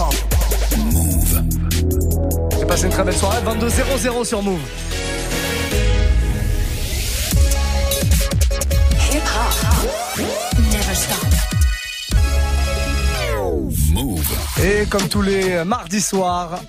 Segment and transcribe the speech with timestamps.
[0.00, 0.14] hip-hop.
[0.78, 1.42] Move.
[2.58, 3.38] J'ai passé une très belle soirée.
[3.44, 4.60] 22-0-0 sur Move.
[9.12, 10.20] Hip hop.
[10.72, 11.26] Never stop.
[13.92, 14.26] Move.
[14.62, 16.60] Et comme tous les mardis soirs,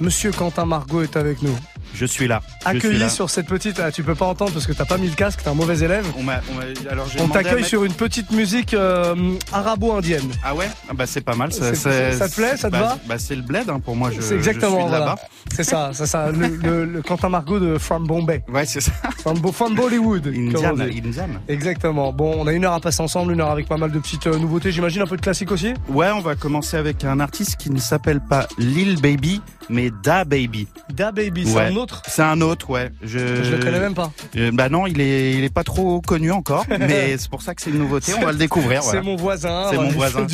[0.00, 1.56] Monsieur Quentin Margot est avec nous.
[1.94, 2.40] Je suis là.
[2.64, 3.80] Accueilli sur cette petite.
[3.80, 5.78] ah, tu peux pas entendre parce que t'as pas mis le casque, t'es un mauvais
[5.80, 6.06] élève.
[6.18, 8.74] On m'a, on m'a- alors j'ai On demandé à t'accueille mettre- sur une petite musique
[8.74, 9.14] euh,
[9.52, 10.30] arabo-indienne.
[10.44, 10.68] Ah ouais?
[10.88, 11.52] Ah bah c'est pas mal.
[11.52, 12.98] C'est- ça te plaît, ça te bah, va?
[13.06, 14.10] Bah c'est le bled hein, pour moi.
[14.10, 15.04] Je, C'est exactement je suis de voilà.
[15.06, 15.20] là-bas.
[15.54, 16.30] C'est ça, c'est ça.
[16.30, 18.42] Le, le- le Quentin Margot de From Bombay.
[18.52, 18.92] Ouais c'est ça.
[19.18, 20.24] From, Bo- from Bollywood.
[20.52, 21.02] comme on dit.
[21.48, 22.12] Exactement.
[22.12, 24.26] Bon, on a une heure à passer ensemble, une heure avec pas mal de petites
[24.26, 24.72] euh, nouveautés.
[24.72, 25.74] J'imagine un peu de classique aussi?
[25.88, 30.24] Ouais, on va commencer avec un artiste qui ne s'appelle pas Lil Baby, mais Da
[30.24, 30.68] Baby.
[30.92, 31.66] Da Baby, c'est Ouais.
[31.72, 32.02] un autre?
[32.08, 32.90] C'est un autre, ouais.
[33.02, 34.10] Je, Je le connais même pas.
[34.36, 37.54] Euh, bah non, il est, il est pas trop connu encore, mais c'est pour ça
[37.54, 38.12] que c'est une nouveauté.
[38.18, 38.82] On va le découvrir.
[38.82, 39.66] C'est mon voisin.
[39.70, 40.26] C'est mon voisin.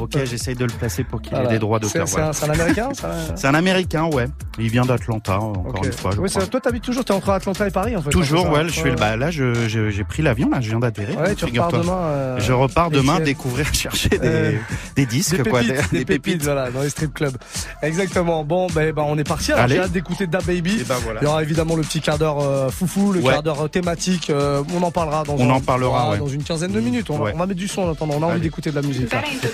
[0.00, 1.48] Ok, j'essaye de le placer pour qu'il Voilà.
[1.48, 2.06] ait des droits d'auteur.
[2.08, 2.32] c'est voilà.
[2.42, 2.88] un, américain
[3.36, 4.26] C'est un américain, ouais.
[4.58, 6.12] Il vient d'Atlanta, encore une fois.
[6.14, 6.46] je Oui, crois.
[6.46, 8.10] toi, t'habites toujours, t'es entre Atlanta et Paris en fait.
[8.10, 8.68] Toujours, hein, ça ouais.
[8.68, 11.18] Je suis, bah, là, j'ai pris l'avion, là, je viens d'atterrir.
[11.18, 11.78] Ouais, tu repars figure-toi.
[11.80, 11.92] demain.
[12.06, 14.52] euh, Je repars demain découvrir, chercher des, Euh,
[14.96, 15.60] des disques, Des quoi.
[15.60, 17.36] pépites, des, pépites, voilà, dans les strip clubs.
[17.82, 18.44] Exactement.
[18.44, 19.52] Bon, ben, ben, on est parti.
[19.66, 20.80] J'ai hâte d'écouter Da Baby.
[20.80, 21.20] Et ben voilà.
[21.20, 23.32] Il y aura évidemment le petit quart d'heure euh, foufou, le Ouais.
[23.32, 24.30] quart d'heure euh, thématique.
[24.30, 26.18] euh, on en parlera dans On un- en parlera, ouais.
[26.18, 27.08] dans une quinzaine de minutes.
[27.10, 27.32] On, va, Ouais.
[27.34, 28.14] on va mettre du son en attendant.
[28.18, 29.08] On a envie d'écouter de la musique.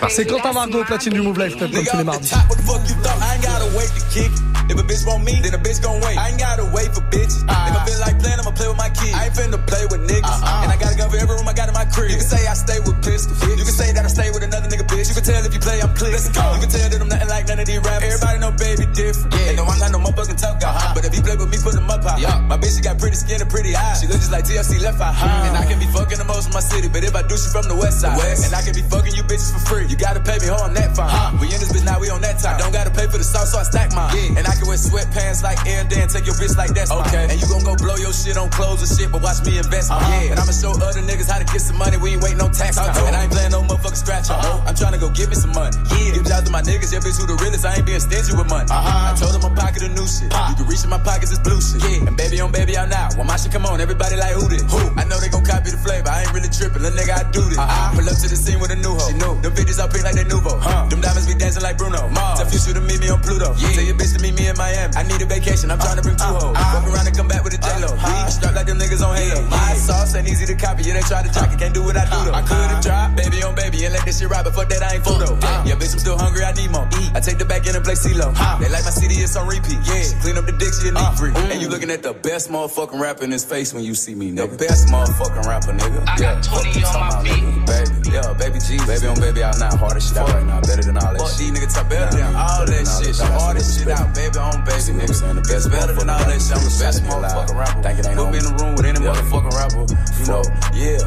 [0.09, 2.31] C'est Quentin Margot, platine du Move Life Club, comme tous les mardis.
[4.71, 6.15] If a bitch want me, then a bitch gon' wait.
[6.17, 7.43] I ain't gotta wait for bitches.
[7.43, 9.15] If I feel like playing, I'ma play with my kids.
[9.19, 10.31] I ain't finna play with niggas.
[10.63, 12.11] And I gotta go for every room I got in my crib.
[12.11, 13.35] You can say I stay with pistols.
[13.51, 15.09] You can say that I stay with another nigga, bitch.
[15.11, 16.13] You can tell if you play, I'm clear.
[16.15, 16.55] Let's go.
[16.55, 18.15] You can tell that I'm nothing like none of these rappers.
[18.15, 19.35] Everybody know baby different.
[19.35, 19.49] Yeah.
[19.51, 20.93] And no, I'm not no motherfucking tough guy.
[20.95, 22.41] But if he play with me, put him up high.
[22.47, 24.01] My bitch, she got pretty skin and pretty eyes.
[24.01, 25.15] She look just like TLC left eye.
[25.47, 26.89] And I can be fucking the most in my city.
[26.89, 28.17] But if I do, she from the west side.
[28.17, 29.87] And I can be fucking you bitches for free.
[29.87, 31.11] You gotta pay me, ho, I'm that fine.
[31.39, 32.57] We in this bitch now, we on that time.
[32.57, 34.37] I don't gotta pay for the sauce, so I stack mine.
[34.37, 37.27] And I can wear sweatpants like Air Dan, take your bitch like that's okay.
[37.31, 39.91] And you gon' go blow your shit on clothes and shit, but watch me invest
[39.91, 40.03] mine.
[40.03, 40.31] Yeah.
[40.33, 41.97] And I'ma show other niggas how to get some money.
[41.97, 42.91] We ain't waiting no tax time.
[42.91, 43.07] Uh-huh.
[43.07, 45.53] And I ain't playing no motherfucking scratch uh I'm trying to go get me some
[45.53, 45.77] money.
[45.91, 46.15] Yeah.
[46.15, 47.65] Give jobs to my niggas, yeah, bitch, who the realest.
[47.65, 48.69] I ain't being stingy with money.
[48.71, 50.31] I told them I'm pocket of new shit.
[50.31, 51.83] You can reach in my pockets, it's blue shit.
[51.83, 51.90] Yeah.
[52.07, 53.09] And baby on baby out now.
[53.19, 54.63] When my shit come on, everybody like who this?
[54.71, 54.81] Who?
[54.95, 56.09] I know they gon' copy the flavor.
[56.09, 56.83] I ain't really tripping.
[56.83, 57.59] Little nigga, I do this.
[57.59, 59.09] I pull up to the scene with a new hoe.
[59.11, 59.35] She knew.
[59.43, 60.59] Them bitches all pink like they nouveau.
[60.61, 60.87] Huh.
[60.87, 62.09] Them diamonds be dancing like Bruno.
[62.11, 62.39] Mars.
[62.39, 63.55] Tell Future to meet me on Pluto.
[63.59, 63.75] Yeah.
[63.75, 64.95] Tell your bitch to meet me in Miami.
[64.95, 65.71] I need a vacation.
[65.71, 66.55] I'm trying to bring two uh-uh.
[66.55, 66.57] hoes.
[66.57, 67.91] Walk around and come back with a J-Lo.
[67.91, 68.25] Uh-huh.
[68.27, 69.43] We strapped like them niggas on Halo.
[69.51, 70.85] My sauce ain't easy to copy.
[70.85, 71.59] Yeah, they try to jock it.
[71.59, 72.37] Can't do what I do though.
[72.37, 72.41] Uh-huh.
[72.41, 74.97] I could've dropped baby on baby and let this shit ride, but fuck that, I
[74.97, 75.37] ain't full though.
[75.67, 76.45] Yeah, bitch, I'm still hungry.
[76.45, 76.89] I need more.
[77.15, 78.33] I take the back end and play CeeLo.
[78.33, 78.59] Uh-huh.
[78.61, 79.81] They like my CD, it's on repeat.
[79.85, 81.33] Yeah, clean up the dick, she a neat free.
[81.33, 81.51] Mm.
[81.53, 84.31] And you looking at the best motherfucking rapper in his face when you see me,
[84.31, 84.53] nigga.
[84.53, 86.05] The best motherfucking rapper, nigga.
[86.05, 87.41] I got 20 on my feet.
[87.65, 90.85] Baby, yeah, baby G, baby on baby out now, hardest shit out right now, better
[90.85, 91.39] than all that Fuck shit.
[91.39, 94.93] these niggas talk better than all that shit, the hardest shit out, baby on baby,
[94.93, 95.17] nigga.
[95.41, 97.81] The best better than all that shit, I'm the best motherfucking rapper.
[97.81, 99.85] Put me in the room with any motherfucking rapper,
[100.21, 100.45] you know,
[100.77, 101.01] yeah.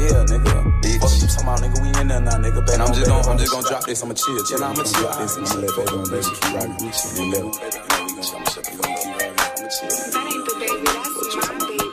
[0.00, 0.80] Yeah, nigga.
[0.80, 1.00] Bitch.
[1.00, 1.80] Fuck you talking about, nigga.
[1.80, 2.60] We in there now, nigga.
[2.64, 4.02] Baby, and I'm just gonna, I'm just gonna drop this.
[4.02, 4.62] I'ma chill, chill.
[4.62, 4.92] I'ma this
[5.36, 6.76] and I'ma let baby on baby keep rocking.
[6.84, 9.88] We chill, and let baby, you know, we gonna, I'ma I'ma chill.
[10.14, 11.90] That ain't the baby, that's my baby.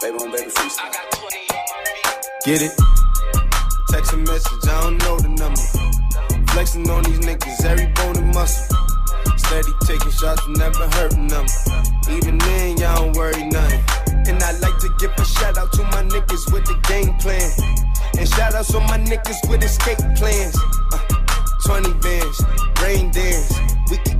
[0.00, 0.80] Baby on baby freestyle.
[0.80, 2.16] I got 20 on my feet.
[2.48, 2.72] Get it?
[3.90, 5.60] Text a message, I don't know the number.
[6.52, 8.64] Flexing on these niggas, every bone and muscle.
[9.36, 11.44] Steady taking shots, never hurting them.
[12.08, 13.84] Even then, y'all don't worry nothing.
[14.24, 17.44] And I like to give a shout out to my niggas with the game plan.
[18.16, 20.56] And shout outs on my niggas with escape plans.
[20.88, 21.04] Uh,
[21.68, 22.40] 20 bands,
[22.80, 23.52] rain dance.
[23.90, 24.19] We can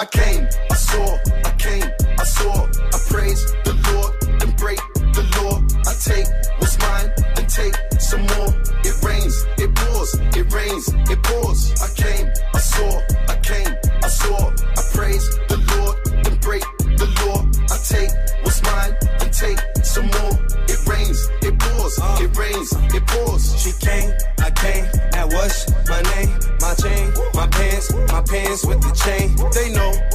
[0.00, 1.84] I came, I saw, I came,
[2.18, 4.78] I saw, I praise the Lord, and break
[5.12, 5.60] the law.
[5.84, 6.24] I take
[6.58, 8.48] what's mine, and take some more.
[8.80, 11.60] It rains, it pours, it rains, it pours.
[11.84, 16.64] I came, I saw, I came, I saw, I praise the Lord, and break
[16.96, 17.44] the law.
[17.68, 18.08] I take
[18.42, 20.32] what's mine, and take some more.
[20.64, 23.44] It rains, it pours, it rains, it pours.
[23.60, 26.32] She came, I came, at was my name,
[26.64, 29.19] my chain, my pants, my pants with the chain
[29.52, 30.09] they know.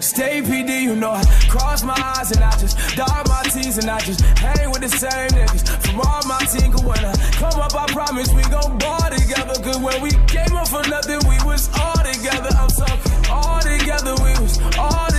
[0.00, 3.90] Stay PD, you know I cross my eyes and I just dot my T's and
[3.90, 6.72] I just hang with the same niggas from all my team.
[6.72, 9.54] Cause when I come up, I promise we gon' ball together.
[9.62, 12.50] Cause when we came up for nothing, we was all together.
[12.56, 15.15] I'm talking all together, we was all together.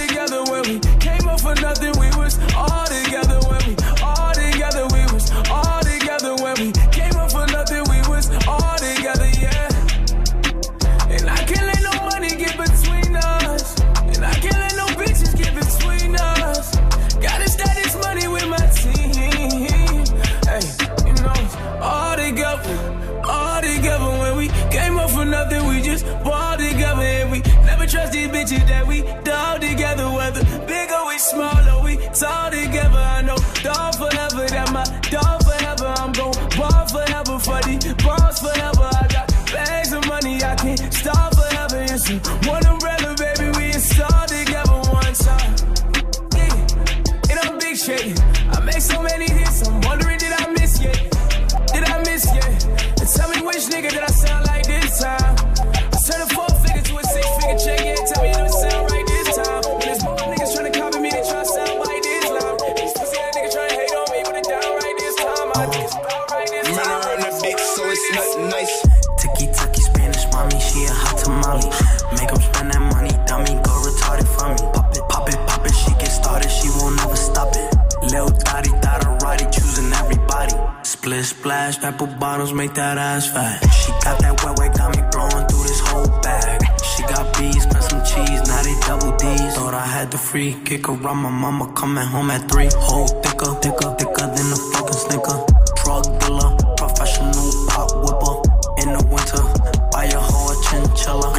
[82.38, 83.58] bottles, make that ass fat.
[83.74, 86.62] She got that wet wet, got me blowing through this whole bag.
[86.86, 89.56] She got bees, got some cheese, now they double D's.
[89.56, 92.70] Thought I had the free kick around my mama coming home at three.
[92.78, 95.38] Whole thicker, thicker, thicker than a fucking snicker.
[95.82, 98.36] Drug dealer, professional pop whipper.
[98.82, 99.44] In the winter,
[99.92, 101.30] buy a whole chinchilla.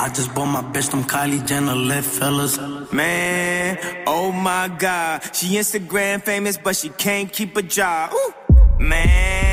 [0.00, 2.58] I just bought my bitch them Kylie Jenner lit, fellas.
[2.92, 8.12] Man, oh my god, she Instagram famous, but she can't keep a job.
[8.12, 8.34] Ooh,
[8.80, 9.47] man.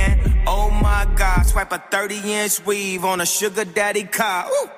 [1.06, 1.46] God.
[1.46, 4.48] Swipe a 30 inch weave on a sugar daddy car.
[4.50, 4.70] Ooh.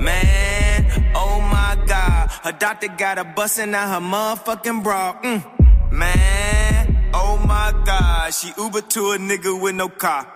[0.00, 2.30] Man, oh my God.
[2.42, 5.20] Her doctor got her bustin' out her motherfucking bra.
[5.22, 5.90] Mm.
[5.92, 8.34] Man, oh my God.
[8.34, 10.26] She Uber to a nigga with no car.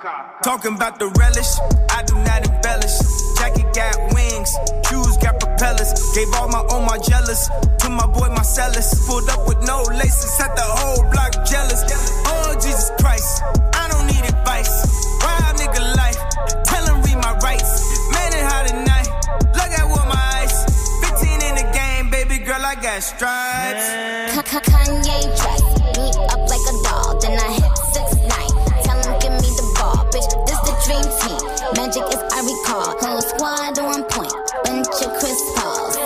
[0.44, 1.50] Talking about the relish,
[1.90, 2.96] I do not embellish.
[3.38, 4.50] Jackie got wings,
[4.88, 5.90] shoes got propellers.
[6.14, 7.48] Gave all my own my jealous
[7.80, 9.06] to my boy Marcellus.
[9.06, 11.82] Pulled up with no laces, had the whole block jealous.
[12.26, 13.42] Oh, Jesus Christ.
[13.74, 13.87] I
[22.88, 23.88] got stripes.
[24.72, 28.52] Kanye dress me up like a doll, then I hit six nine.
[28.84, 30.30] Tell him give me the ball, bitch.
[30.48, 31.42] This the dream team.
[31.76, 32.96] Magic is I recall.
[33.04, 34.32] Whole squad on point,
[34.64, 35.96] bunch of Chris Pauls.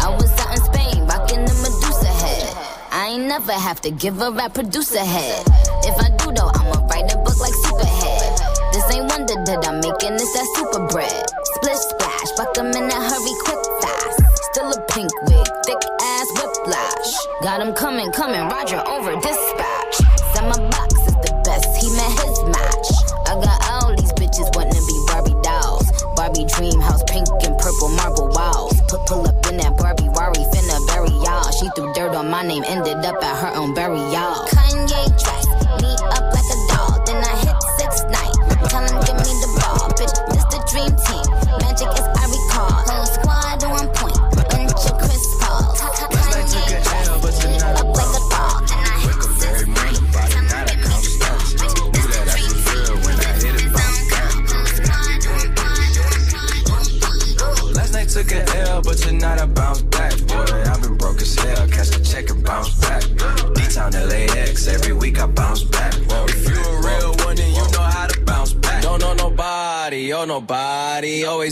[0.00, 2.56] I was out in Spain, rocking the Medusa head.
[2.90, 5.44] I ain't never have to give a rap producer head.
[5.84, 8.72] If I do though, I'ma write a book like Superhead.
[8.72, 11.24] This ain't wonder that I'm making this that super bread.
[11.56, 13.43] Splish splash, fuck 'em in a hurry.
[17.44, 19.96] Got 'em coming, coming, Roger over dispatch.
[20.32, 22.88] Said my box is the best, he met his match.
[23.28, 25.84] I got all these bitches wanting to be Barbie dolls.
[26.16, 28.80] Barbie dream house, pink and purple marble walls.
[28.88, 31.50] Put pull up in that Barbie Rari, finna bury y'all.
[31.52, 34.53] She threw dirt on my name, ended up at her own burial.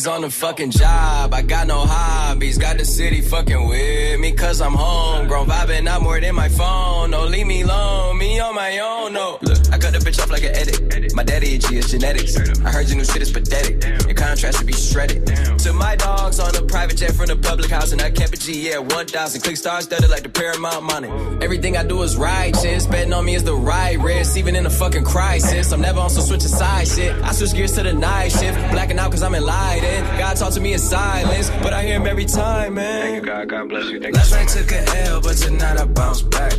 [0.05, 1.33] Always on the fucking job.
[1.33, 2.59] I got no hobbies.
[2.59, 5.19] Got the city fucking with me, cause I'm home.
[5.19, 5.47] homegrown.
[5.47, 7.11] Vibing out more than my phone.
[7.13, 8.19] No, leave me alone.
[8.19, 9.39] Me on my own, no.
[9.43, 9.62] Look,
[9.93, 11.15] cut the bitch off like an edit.
[11.15, 12.37] My daddy itchy, is genetics.
[12.37, 13.85] I heard your new shit is pathetic.
[14.07, 15.27] Your contrast should be shredded.
[15.61, 18.39] To my dogs on a private jet from the public house, and I kept a
[18.39, 19.41] G, yeah, 1,000.
[19.41, 21.09] Click stars studded like the Paramount money.
[21.43, 22.87] Everything I do is righteous.
[22.87, 25.73] Betting on me is the right risk, even in a fucking crisis.
[25.73, 27.15] I'm never on some switch side shit.
[27.23, 28.59] I switch gears to the night shift.
[28.73, 30.07] Blacking out cause I'm enlightened.
[30.19, 33.03] God talk to me in silence, but I hear him every time, man.
[33.03, 33.49] Thank you, God.
[33.49, 34.01] God bless you.
[34.01, 36.53] Thank Last night took an L, but tonight I bounce back.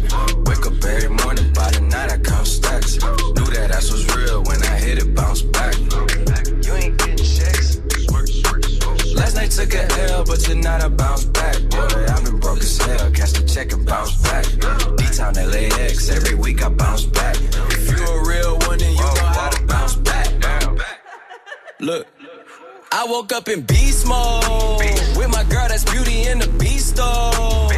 [0.45, 2.47] Wake up every morning, by the night I count
[2.83, 3.03] stacks.
[3.35, 5.75] Knew that ass was real when I hit it, bounce back.
[5.77, 7.79] You ain't getting checks.
[9.15, 11.57] Last night took an L, but tonight I bounce back.
[11.69, 13.11] Boy, I've been broke as hell.
[13.11, 14.45] Catch the check and bounce back.
[14.97, 17.35] D-Town LAX, every week I bounce back.
[17.37, 20.29] If you a real one, then you know how to bounce back.
[21.79, 22.07] Look.
[22.95, 24.43] I woke up in beast mode
[25.17, 27.69] with my girl that's beauty in the beast though.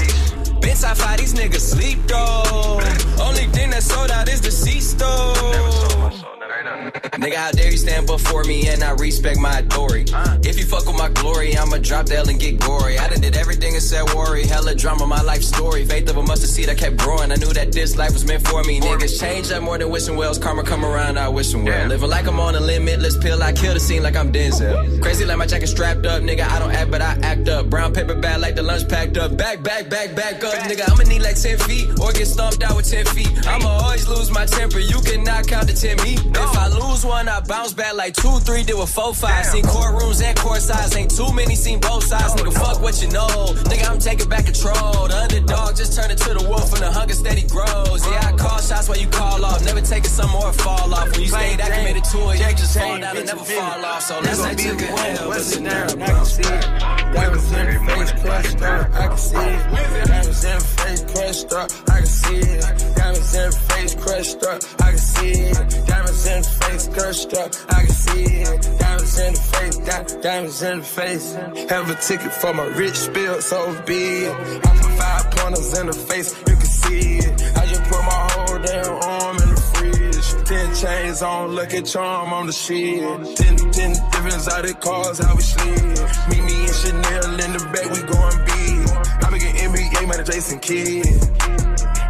[0.75, 2.81] Bitch, I fight these niggas sleep though.
[3.23, 6.34] Only thing that sold out is the C stove.
[6.75, 10.11] Nigga, how dare you stand before me and I respect my authority.
[10.43, 12.97] If you fuck with my glory, I'ma drop the L and get gory.
[12.97, 14.45] I done did everything and said worry.
[14.45, 15.85] Hella drama, my life story.
[15.85, 17.31] Faith of a mustard seed, I kept growing.
[17.31, 18.79] I knew that this life was meant for me.
[18.81, 20.37] Niggas change up more than wishing wells.
[20.37, 21.87] Karma come around, I wish them well.
[21.87, 25.01] Living like I'm on a limitless pill, I kill the scene like I'm Denzel.
[25.01, 26.47] Crazy like my jacket strapped up, nigga.
[26.47, 27.69] I don't act, but I act up.
[27.69, 29.37] Brown paper bag like the lunch packed up.
[29.37, 30.91] Back, back, back, back up, nigga.
[30.91, 33.47] I'ma need like 10 feet or get stomped out with 10 feet.
[33.47, 34.79] I'ma always lose my temper.
[34.79, 36.15] You cannot count to 10 me.
[36.15, 39.45] If I lose one, I bounce back like two, three, did with four, five.
[39.45, 42.33] Seen courtrooms and court sides, ain't too many, seen both sides.
[42.35, 43.27] Nigga, fuck what you know.
[43.69, 45.07] Nigga, I'm taking back control.
[45.07, 48.05] The underdog just turned into the wolf and the hunger steady grows.
[48.07, 49.63] Yeah, I call shots while you call off.
[49.65, 51.11] Never taking some more fall off.
[51.11, 54.01] When you stay that committed to it, you just fall down and never fall off.
[54.01, 54.89] So let's say took a
[55.21, 57.13] L, but tonight I bounce back.
[57.13, 59.61] Diamonds in the face, crushed up, I can see it.
[59.75, 62.95] Diamonds in the face, crushed up, I can see it.
[62.95, 65.87] Diamonds in the face, crushed up, I can see it.
[65.87, 68.79] Diamonds in the face, crushed up, I can see it.
[68.79, 71.33] Diamonds in the face, di- diamonds in the face.
[71.69, 74.35] Have a ticket for my rich spill, so be it.
[74.65, 77.57] I put five pointers in the face, you can see it.
[77.57, 80.45] I just put my whole damn arm in the fridge.
[80.45, 83.01] Ten chains on, look at charm on the shit.
[83.35, 85.83] Ten, ten different exotic cars, how we slid.
[86.29, 88.89] Meet me and Chanel in the back, we going big.
[89.23, 91.05] I make an NBA man, Jason Kidd.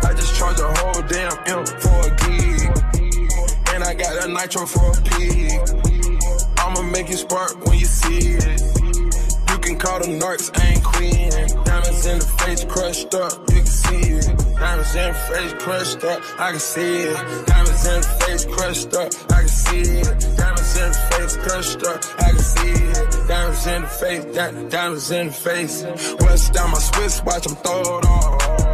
[0.04, 2.16] I just charge a whole damn M for a
[3.96, 5.52] got a nitro for a pig.
[6.58, 8.62] I'ma make it spark when you see it.
[9.50, 11.30] You can call them narcs, I ain't queen.
[11.64, 14.26] Diamonds in the face crushed up, you can see it.
[14.60, 17.46] Diamonds in the face crushed up, I can see it.
[17.48, 20.38] Diamonds in the face crushed up, I can see it.
[20.38, 23.28] Diamonds in the face crushed up, I can see it.
[23.28, 25.84] Diamonds in the face, di- diamonds in the face.
[26.22, 28.66] West down my Swiss watch, I'm throwed off.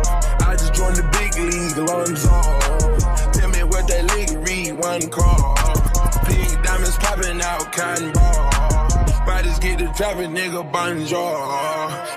[0.48, 2.71] I just joined the big league, Lonzo.
[4.82, 5.56] One call.
[6.26, 8.50] Pink diamonds popping out, cotton ball.
[9.26, 11.38] Bodies get the dropping, nigga, bonjour.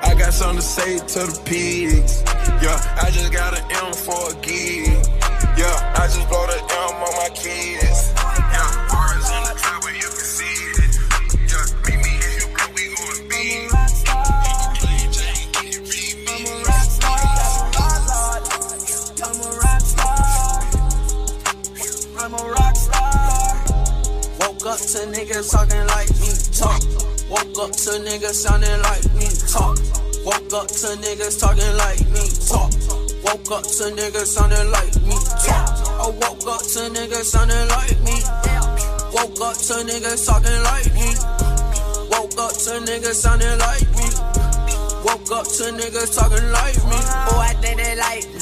[0.09, 2.23] I got something to say to the pigs.
[2.63, 4.89] Yeah, I just got an M for a gig.
[5.57, 7.94] Yeah, I just blow the M on my kids.
[25.35, 26.81] Niggas talking like me talk.
[27.29, 29.75] Woke up to niggas sounding like me talk.
[30.25, 32.71] Woke up to niggas talking like me talk.
[33.25, 35.19] Woke up to niggas sounding like me.
[35.43, 35.67] talk.
[35.91, 38.15] I woke up to niggas sounding like me.
[39.11, 41.11] Woke up to niggas talking like me.
[42.15, 44.07] Woke up to niggas sounding like me.
[45.03, 46.99] Woke up to niggas talking like me.
[47.27, 48.34] Oh, I think they like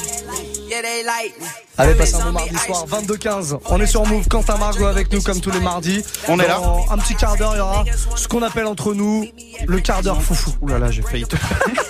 [1.77, 3.59] Allez, passez un bon mardi soir, 22-15.
[3.65, 6.03] On est sur Move, Quentin Margot avec nous comme tous les mardis.
[6.27, 6.59] On est là.
[6.59, 9.27] Dans un petit quart d'heure, il y aura ce qu'on appelle entre nous
[9.67, 10.51] le quart d'heure foufou.
[10.61, 11.35] Ouh là là, j'ai failli te.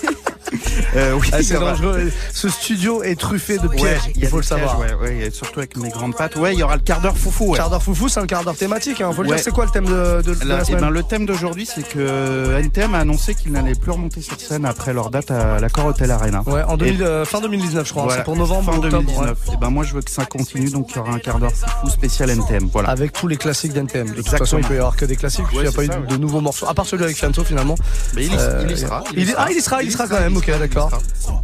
[0.95, 2.11] Euh, oui, Ah, c'est dangereux.
[2.33, 4.77] Ce studio est truffé de pièges, il faut le savoir.
[4.77, 6.35] pièges, Ouais, ouais, et surtout avec mes grandes pattes.
[6.35, 7.51] Ouais, il y aura le quart d'heure foufou.
[7.51, 7.57] Ouais.
[7.57, 9.35] Quart d'heure foufou, c'est un quart d'heure thématique, hein, faut le Ouais.
[9.35, 9.43] dire.
[9.43, 11.65] C'est quoi le thème de, de- de Là, la eh semaine ben, le thème d'aujourd'hui,
[11.65, 15.59] c'est que NTM a annoncé qu'il n'allait plus remonter sur scène après leur date à
[15.59, 16.43] l'accord Hotel Arena.
[16.45, 18.03] Ouais, en Et- 2000, euh, fin 2019, je crois.
[18.03, 19.03] Voilà, C'est pour novembre fin ou octobre.
[19.03, 19.37] 2019.
[19.53, 21.51] Et ben moi je veux que ça continue, donc il y aura un quart d'heure
[21.53, 22.69] foufou spécial NTM.
[22.71, 22.89] Voilà.
[22.89, 24.07] Avec tous les classiques d'NTM.
[24.07, 24.37] De toute Exactement.
[24.45, 26.01] façon, il peut y avoir que des classiques, puisqu'il n'y a pas eu ça, de,
[26.01, 26.07] ouais.
[26.07, 26.67] de nouveaux morceaux.
[26.67, 27.75] À part celui avec Fianto, finalement.
[28.15, 29.03] Mais il y, Euh, il sera.
[29.15, 30.82] il ah, il y sera, il y sera quand même, ok, d'accord.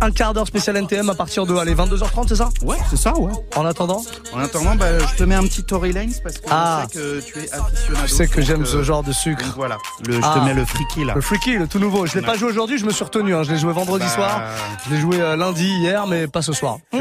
[0.01, 2.49] Un quart d'heure spécial NTM à partir de, allez, 22h30, c'est ça?
[2.63, 3.31] Ouais, c'est ça, ouais.
[3.55, 4.01] En attendant,
[4.33, 6.85] En attendant, bah, je te mets un petit Tory Lanez parce que Ah.
[6.93, 8.07] je sais que tu es aficionado.
[8.07, 9.43] je sais que j'aime euh, ce genre de sucre.
[9.55, 10.35] Voilà, le, je Ah.
[10.35, 11.13] te mets le freaky là.
[11.15, 12.05] Le Freaky, le tout nouveau.
[12.05, 13.35] Je l'ai pas joué aujourd'hui, je me suis retenu.
[13.35, 13.43] Hein.
[13.43, 14.13] Je l'ai joué vendredi Bah.
[14.15, 14.41] soir.
[14.87, 16.77] Je l'ai joué euh, lundi, hier, mais pas ce soir.
[16.93, 16.97] Mmh.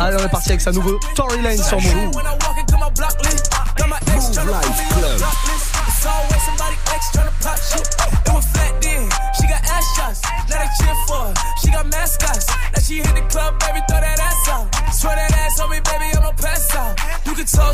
[0.00, 2.14] Allez, on est parti avec sa nouveau Tory Lane sur Move.
[2.14, 2.58] When I walk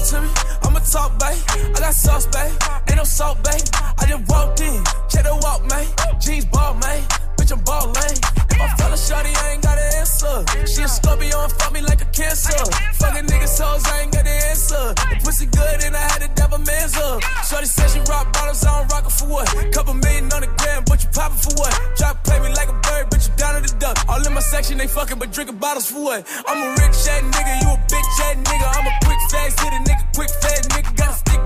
[0.05, 0.29] to me,
[0.63, 1.41] I'ma talk, babe.
[1.75, 2.53] I got sauce, babe.
[2.89, 3.65] Ain't no salt, babe.
[3.99, 5.87] I just walked in, check the walk, man.
[6.21, 7.01] Jeans ball, man.
[7.37, 7.97] Bitch, I'm ballin'.
[8.51, 10.45] If I fell a shawty, I ain't got an answer.
[10.67, 12.53] She a Scorpio and fuck me like a cancer.
[13.01, 14.04] Fuckin' niggas souls, I ain't
[17.55, 19.47] Shorty said she rock bottles, I don't rock for what?
[19.73, 21.71] Couple million on the gram, but you poppin' for what?
[21.99, 23.97] To play me like a bird, but you down to the duck.
[24.09, 26.27] All in my section, they fuckin', but drinking bottles for what?
[26.49, 28.67] I'm a rich ass nigga, you a bitch ass nigga.
[28.75, 30.97] I'm a quick fast hit a nigga, quick fast nigga.
[30.97, 31.41] Got a stick,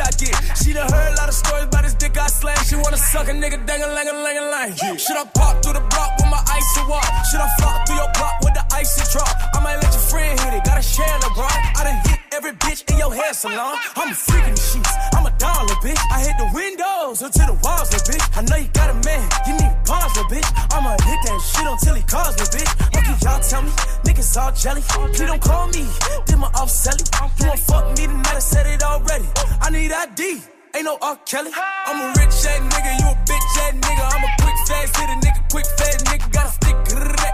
[0.00, 0.34] I get.
[0.56, 2.56] She done heard a lot of stories about this dick I slang.
[2.64, 4.70] She wanna suck a nigga dang a lang a lang a lang.
[4.96, 7.06] Should I pop through the block with my icy walk?
[7.30, 9.30] Should I flop through your block with the icy drop?
[9.54, 10.64] I might let your friend hit it.
[10.64, 11.58] Gotta share LeBron.
[11.76, 13.76] I done hit every bitch in your hair salon.
[13.96, 14.92] I'm a freak in the sheets.
[15.14, 15.98] I'm a dollar bitch.
[16.10, 18.24] I hit the windows until the walls, little bitch.
[18.36, 19.24] I know you got a man.
[19.46, 20.48] You need pause, little bitch.
[20.72, 22.70] I'ma hit that shit until he calls, little bitch.
[22.96, 23.70] Okay, y'all tell me.
[24.04, 24.82] Niggas all jelly.
[24.82, 25.86] Please don't call me.
[26.26, 27.06] Did my off selling.
[27.38, 28.36] You won't fuck me tonight.
[28.36, 29.26] I said it already.
[29.60, 30.42] I need ID.
[30.74, 31.16] Ain't no R.
[31.26, 31.50] Kelly.
[31.54, 32.90] I'm a rich ass nigga.
[33.00, 34.04] You a bitch ass nigga.
[34.06, 35.40] I'm a quick fast hit a nigga.
[35.50, 36.32] Quick fast nigga.
[36.32, 36.76] Got a stick.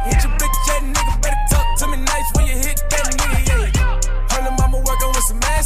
[0.06, 0.45] Hit your bitch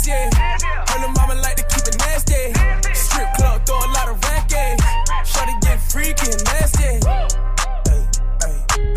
[0.09, 0.87] ass, yeah.
[0.89, 2.53] Her mama like to keep it nasty.
[2.95, 4.81] Strip club, throw a lot of racket.
[5.25, 7.01] Shorty get freaky and nasty.
[7.07, 8.07] Ay,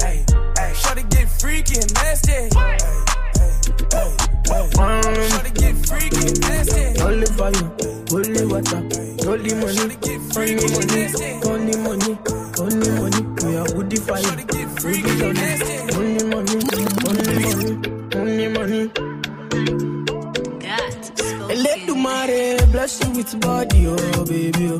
[0.03, 0.25] ay,
[0.59, 0.73] ay.
[0.73, 2.49] Shorty get freaky and nasty.
[2.55, 2.77] Ay,
[3.93, 4.15] ay,
[4.49, 5.29] ay.
[5.29, 7.01] Shorty get freaky and nasty.
[7.01, 7.51] Only fire,
[8.13, 8.77] only water,
[9.27, 9.97] only money,
[10.37, 11.05] only money,
[11.45, 12.17] only money,
[12.59, 13.21] only money.
[13.43, 14.63] We are woody fire, woody.
[14.83, 15.82] Money,
[22.73, 24.79] bless you with body, oh baby.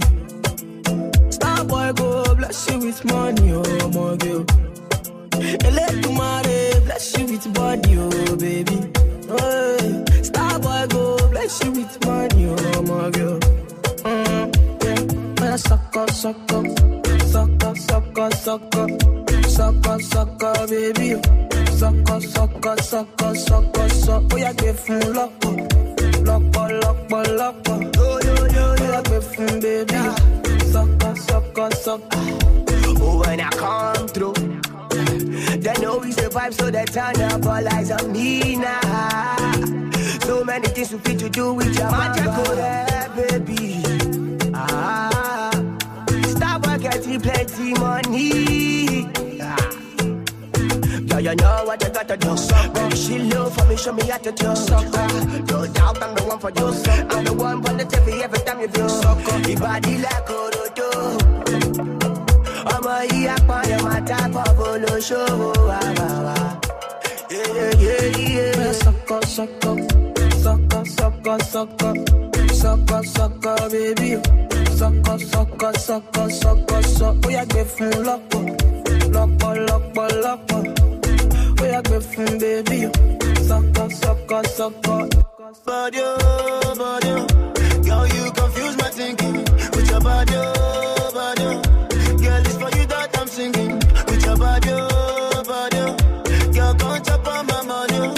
[0.88, 1.30] Oh.
[1.30, 4.46] Star boy go bless you with money, oh my girl.
[5.78, 8.78] Let the mare bless you with body, oh baby.
[9.30, 13.40] Oh, Star boy go bless you with money, oh my girl.
[14.10, 14.46] Mm,
[14.84, 15.54] yeah.
[15.54, 16.66] Oh, suck up, suck up,
[17.22, 18.76] suck up, suck up, suck
[20.68, 21.22] baby.
[21.70, 24.34] Suck up, suck up, suck up.
[24.34, 25.63] Oh, yeah, give up, lock
[27.14, 27.96] up, lock up, lock up.
[27.96, 30.66] Yo, yo, yo, yo, yeah, baby.
[30.72, 32.02] Suck up, suck up.
[33.06, 34.34] Oh, when I come through,
[35.60, 39.52] they know we survive, so they turn up all eyes on me now.
[40.22, 43.84] So many things we fit to do with your magical hair, baby.
[44.54, 45.52] Ah,
[46.28, 49.08] stop getting plenty money.
[49.42, 49.83] Ah.
[51.14, 52.34] Girl, you know what you gotta do.
[52.74, 54.46] Baby, she love for me, show me how to do.
[54.48, 56.66] No doubt I'm the one for you.
[57.14, 58.82] I'm the one on the TV every time you do.
[58.82, 60.90] Your body like Orodo.
[62.74, 66.38] ọmọ yìí apọ̀yọ̀ máa tápọ̀ folóṣòwò wà wà wà.
[68.82, 69.72] Sọkọ sọkọ
[70.44, 71.90] sọkọ sọkọ sọkọ
[72.62, 74.10] sọkọ sọkọ bébí
[74.80, 78.42] sọkọ sọkọ sọkọ sọkọ sọ ó yà gbé fún lọ́pọ̀
[79.16, 80.73] lọ́pọ̀ lọ́pọ̀ lọ́pọ̀
[81.74, 82.92] ó yà gbé fún bébí o
[83.48, 84.96] sọkọ sọkọ sọkọ.
[85.66, 87.28] Body, oh, body, oh.
[87.86, 89.36] Girl, you confuse my thinking
[89.74, 91.44] with your body, oh, body.
[91.46, 91.62] oh.
[92.24, 95.78] Girl, it's for you that I'm singing with your body, oh, body.
[95.78, 95.96] oh.
[96.54, 98.14] Girl, come chop on my money, oh.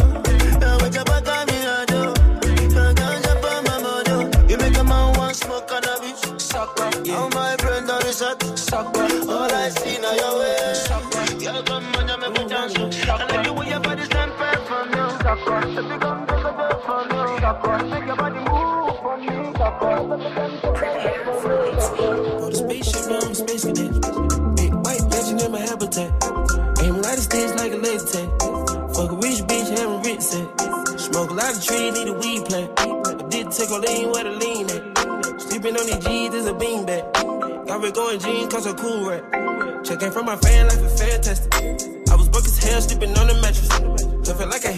[0.61, 2.01] Girl, with your back on me, I do.
[2.73, 4.49] Girl, come chop on my money, oh.
[4.49, 6.89] You make a man want smoke cannabis, sucker.
[7.15, 9.07] All my brain done reset, sucker.
[9.29, 11.25] All I see now your way, sucker.
[11.43, 12.73] Girl, come on, you make me dance,
[15.43, 15.67] sucker.
[15.67, 17.83] If you come a you, sucker.
[17.85, 19.95] Make your body move for me, sucker.
[22.43, 23.93] On the spaceship, now I'm a space cadet.
[24.55, 26.11] Big white mansion in my habitat.
[26.83, 28.29] Aim light stage like a laser tag.
[28.95, 30.47] Fuck a rich bitch, having rich set.
[30.99, 32.71] Smoke a lot of trees, need a weed plant.
[32.79, 35.41] I did take a lean where the lean at.
[35.41, 37.67] Sleeping on these G's is a beanbag.
[37.67, 39.83] Got me going jeans, cause I'm cool right.
[39.83, 41.53] Checking from my fan life is fantastic.
[42.09, 44.05] I was broke as hell, sleeping on the mattress.
[44.35, 44.71] Felt like a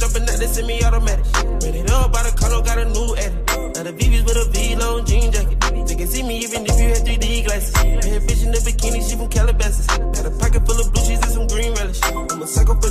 [0.00, 1.26] jumping out, they send me automatic.
[1.62, 3.36] Ran it up by the condo, got a new edit.
[3.76, 5.60] Now the VVS with a V-long jean jacket.
[5.86, 7.72] They can see me even if you had 3D glasses.
[7.72, 9.86] Bad bitch in the bikini, she from Calabasas.
[9.86, 12.00] Got a pocket full of blue cheese and some green relish.
[12.02, 12.89] I'm a psycho for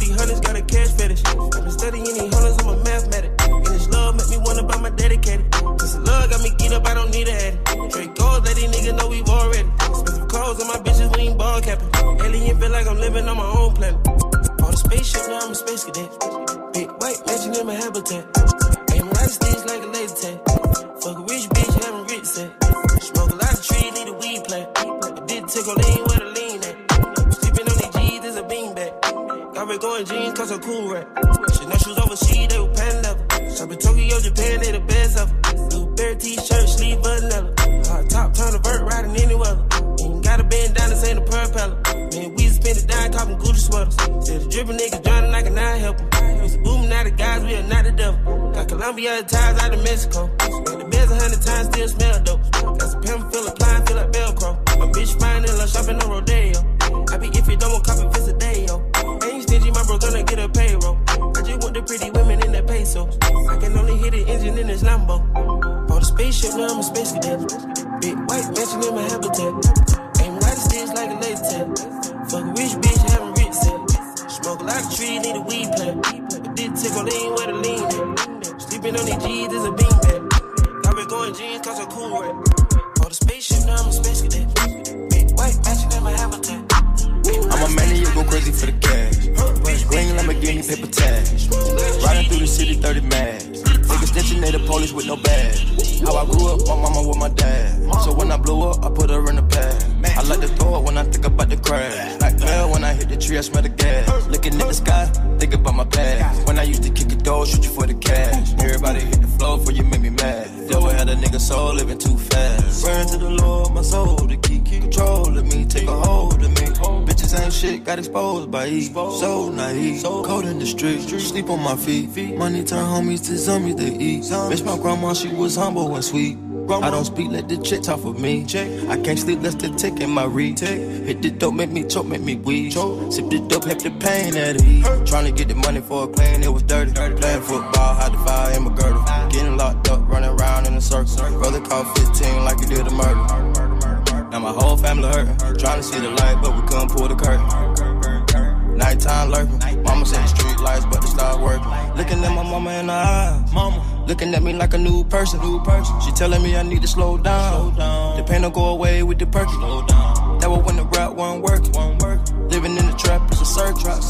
[124.29, 126.37] Miss my grandma, she was humble and sweet.
[126.69, 128.43] I don't speak, let the chick talk for me.
[128.43, 130.79] I can't sleep, let's the tick in my retake.
[131.07, 132.75] Hit the dope, make me choke, make me wheeze.
[132.75, 134.85] Sip the dope, help the pain at ease.
[135.09, 136.91] Trying to get the money for a clean, it was dirty.
[136.91, 139.03] Playing football, hide the fire in my girdle.
[139.31, 141.39] Getting locked up, running around in a circle.
[141.39, 144.29] Brother called 15 like he did a murder.
[144.29, 145.37] Now my whole family hurting.
[145.57, 148.77] Trying to see the light, but we couldn't pull the curtain.
[148.77, 149.83] Nighttime lurking.
[149.83, 151.67] Mama said the street lights, but they stopped working.
[151.97, 153.53] Looking at my mama in the eyes.
[153.53, 153.98] Mama.
[154.09, 155.39] Looking at me like a new person.
[155.39, 156.01] New person.
[156.01, 157.53] She telling me I need to slow down.
[157.53, 158.17] Slow down.
[158.17, 159.51] The pain don't go away with the perky.
[159.51, 160.39] Slow down.
[160.39, 161.71] That was when the rap wasn't working.
[161.73, 162.49] Wasn't working.
[162.49, 164.09] Living in the trap is a circus.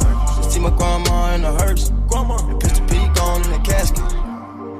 [0.54, 1.92] See my grandma in a hearse.
[2.08, 2.38] Grandma.
[2.50, 4.19] And Pistol P gone in the casket.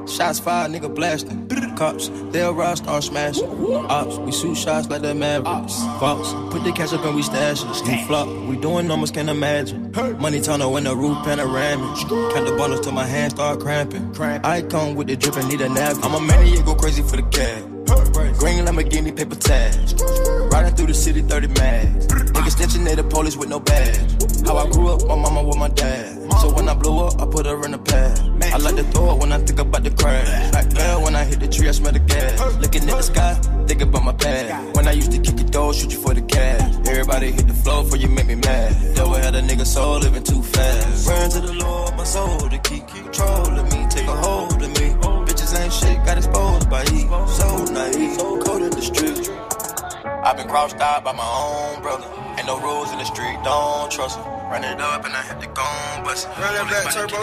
[0.10, 1.48] Shots fired, nigga blasting.
[1.78, 3.48] Cops, they'll rush, start smashing.
[3.74, 5.80] Ops, we shoot shots like the Mavericks.
[6.00, 7.74] Fox, put the cash up and we stash it.
[7.76, 9.92] Ski flop, we doing numbers, can't imagine.
[10.20, 11.96] Money tunnel in the roof panoramic.
[12.34, 14.14] Count the bundles till my hands start cramping.
[14.20, 15.98] I come with the drip and need a nap.
[16.04, 17.79] I'm a maniac, go crazy for the cab.
[17.90, 19.96] Green Lamborghini, paper tags.
[20.52, 22.08] Riding through the city, 30 mags.
[22.08, 23.98] Niggas snitching, they the police with no badge.
[24.46, 26.32] How I grew up, my mama with my dad.
[26.42, 28.20] So when I blew up, I put her in the pad.
[28.54, 30.52] I like to throw it when I think about the crash.
[30.52, 32.40] Back there, when I hit the tree, I smell the gas.
[32.62, 33.34] Looking at the sky,
[33.68, 34.76] think about my past.
[34.76, 36.62] When I used to kick it door, shoot you for the cash.
[36.88, 38.96] Everybody hit the floor for you make me mad.
[38.96, 41.08] Devil had a nigga soul living too fast.
[41.08, 44.70] Burn to the Lord, my soul to keep control of me, take a hold of
[44.80, 44.96] me.
[45.28, 47.06] Bitches ain't shit, got exposed by E.
[47.28, 47.49] So
[48.94, 49.30] street.
[50.24, 52.08] I've been crossed out by my own brother.
[52.38, 54.39] Ain't no rules in the street, don't trust him.
[54.50, 56.26] Run it up and I hit the gone bust.
[56.42, 57.22] Run that back, turbo.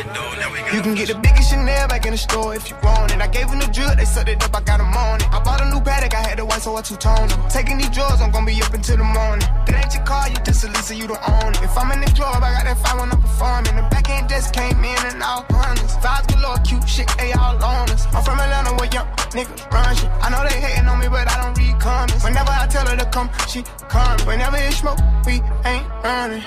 [0.70, 3.20] You can get the biggest Chanel back in the store if you want it.
[3.20, 5.26] I gave them the drill, they sucked it up, I got them on it.
[5.34, 7.38] I bought a new paddock, I had the white, so I two-toned it.
[7.50, 9.42] Taking these drugs, I'm gonna be up until the morning.
[9.66, 11.62] That ain't your car, you just a Lisa, you don't own it.
[11.66, 13.74] If I'm in the club, I got that five when I'm performing.
[13.74, 15.98] The back end just came in and all hundreds.
[15.98, 18.06] Vibes galore, cute shit, they all on us.
[18.14, 20.10] I'm from Atlanta where young niggas run shit.
[20.22, 22.22] I know they hating on me, but I don't read comments.
[22.22, 24.14] Whenever I tell her to come, she come.
[24.30, 26.46] Whenever it's smoke, we ain't running.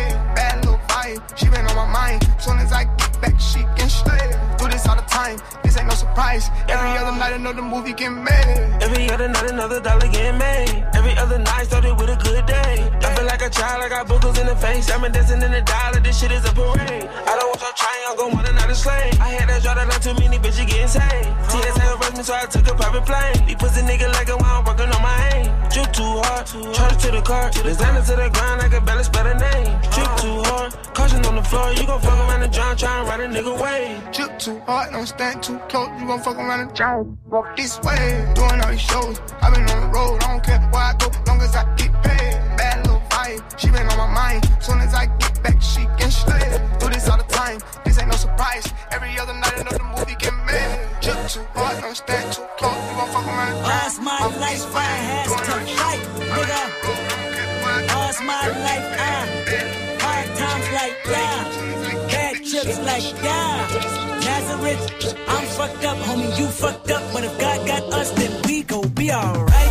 [1.01, 2.21] Vibe, she been on my mind.
[2.39, 4.21] Soon as I get back, she can slay.
[4.57, 6.49] Do this all the time, this ain't no surprise.
[6.69, 8.77] Every other night, another movie get made.
[8.81, 10.85] Every other night, another dollar getting made.
[10.93, 12.89] Every other night started with a good day.
[13.01, 14.91] I feel like a child, I got boogers in the face.
[14.91, 17.09] I'm dancing in the dollar, this shit is a parade.
[17.29, 19.19] I don't want your triangle, more than not a slave.
[19.19, 21.29] I had that draw that not too many bitches getting saved.
[21.49, 22.17] TSA arrest uh-huh.
[22.17, 23.47] me, so I took a private plane.
[23.47, 25.49] These pussy nigga like a I'm working on my aim.
[25.73, 27.49] Drip too hard, charge to the car.
[27.49, 29.71] Designer to the ground, I can barely spell the name.
[29.95, 31.71] Drip too hard, caution on the floor.
[31.73, 34.01] You gon' fuck around and drown, try and ride a nigga way.
[34.11, 35.89] Drip too hard, don't stand too close.
[35.99, 37.17] You gon' fuck around and drown.
[37.27, 39.19] Walk this way, doing all these shows.
[39.41, 41.91] i been on the road, I don't care where I go, long as I get
[42.03, 42.33] paid.
[42.57, 44.49] Bad little vibe, she been on my mind.
[44.59, 46.45] Soon as I get back, she can slay.
[46.79, 48.67] Do this all the time, this ain't no surprise.
[48.91, 50.79] Every other night, another movie get made.
[51.01, 52.75] Drip too hard, don't stand too close.
[52.89, 53.81] You gon' fuck around and drown.
[53.83, 55.37] All's my life, I has to
[55.77, 56.01] fight,
[56.35, 56.61] nigga.
[57.95, 59.90] All's my life, I hard times
[60.73, 61.43] like yeah,
[62.07, 63.67] bad trips like yeah.
[64.25, 68.63] Nazareth, I'm fucked up, homie, you fucked up, but if God got us, then we
[68.63, 69.70] gon' be alright.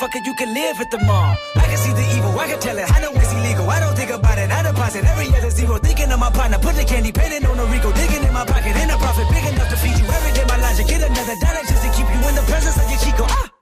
[0.00, 1.36] Motherfucker, you can live at the mall.
[1.56, 2.88] I can see the evil, I can tell it.
[2.88, 3.68] I know it's illegal.
[3.68, 4.48] I don't think about it.
[4.50, 5.76] I deposit every other zero.
[5.76, 7.92] Thinking of my partner, put the candy, penning on a Rico.
[7.92, 10.44] Digging in my pocket, in a profit big enough to feed you every day.
[10.48, 13.24] My logic, get another dollar just to keep you in the presence of your Chico.
[13.28, 13.52] Ah!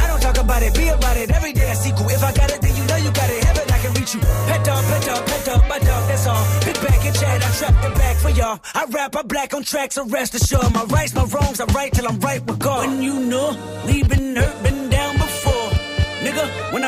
[0.00, 1.30] I don't talk about it, be about it.
[1.30, 2.08] Every day I cool.
[2.08, 3.44] If I got it, then you know you got it.
[3.44, 4.20] Heaven, I can reach you.
[4.48, 6.44] Pet dog, pet dog, pet dog, my dog, that's all.
[6.64, 8.60] Pick back and chat, I trap the back for y'all.
[8.72, 10.72] I rap, I black on tracks, so rest assured.
[10.72, 12.88] My rights, my wrongs, I right till I'm right with God.
[12.88, 13.52] When you know
[13.84, 14.19] we been hurt, been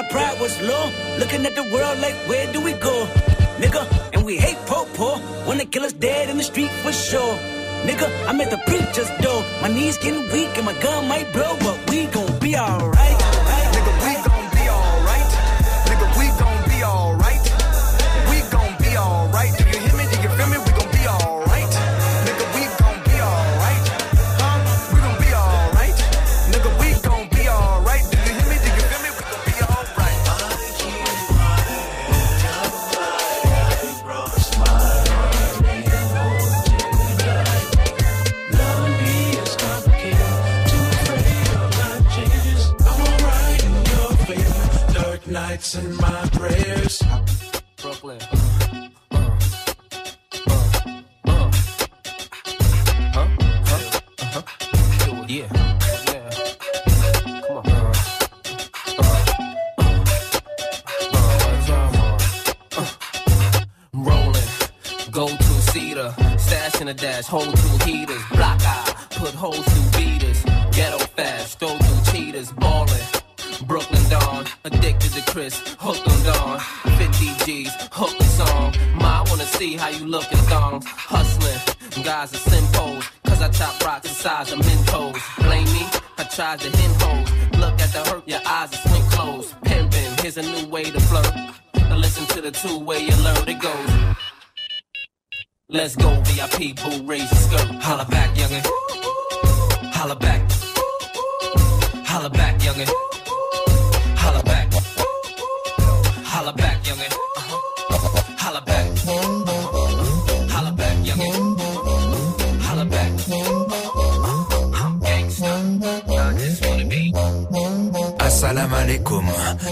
[0.02, 3.06] our pride was low, looking at the world like, where do we go?
[3.58, 5.20] Nigga, and we hate po po
[5.58, 7.36] they kill us dead in the street for sure.
[7.86, 9.44] Nigga, I'm at the preacher's door.
[9.60, 13.21] My knees getting weak and my gun might blow, but we gon' be alright.
[67.32, 70.44] Hold two heaters, block eye, put holes through beaters,
[70.76, 73.06] ghetto fast, throw through cheaters, ballin'.
[73.66, 76.60] Brooklyn Dawn, addicted to Chris, hooked on Dawn,
[76.98, 78.74] 50 G's, hook the song.
[79.00, 81.60] Ma, I wanna see how you look in thongs, hustling.
[82.04, 85.16] Guys are simpos, cause I chop rocks the size of Mentos.
[85.38, 85.84] Blame me,
[86.18, 86.81] I tried to hit
[106.92, 107.22] youngin'.
[118.82, 119.24] Alaikum.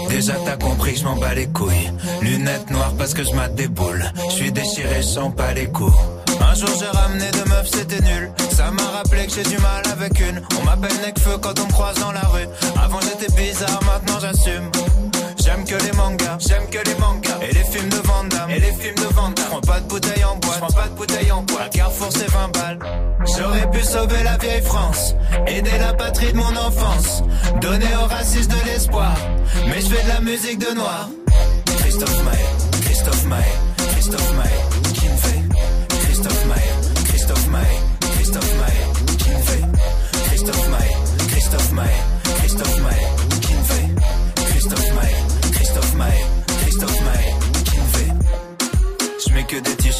[0.09, 1.91] Déjà t'as compris je m'en bats les couilles.
[2.21, 4.03] Lunettes noires parce que je mate des boules.
[4.29, 5.93] Je suis déchiré, je pas les coups.
[6.39, 8.31] Un jour j'ai ramené deux meufs, c'était nul.
[8.51, 10.41] Ça m'a rappelé que j'ai du mal avec une.
[10.59, 12.47] On m'appelle Necfeu quand on me croise dans la rue.
[12.81, 14.71] Avant j'étais bizarre, maintenant j'assume.
[15.43, 17.39] J'aime que les mangas, j'aime que les mangas.
[17.41, 19.31] Et les films de Van et les films de Van.
[19.49, 21.73] Prends pas de bouteille en boîte, prends pas de bouteille en boîte.
[21.73, 22.79] Carrefour c'est 20 balles.
[23.37, 25.15] J'aurais pu sauver la vieille France,
[25.47, 27.23] aider la patrie de mon enfance,
[27.61, 29.15] donner aux racistes de l'espoir.
[29.67, 31.09] Mais je fais de la musique de noir.
[31.77, 33.43] Christophe Maé, Christophe Maé,
[33.93, 34.70] Christophe Maé,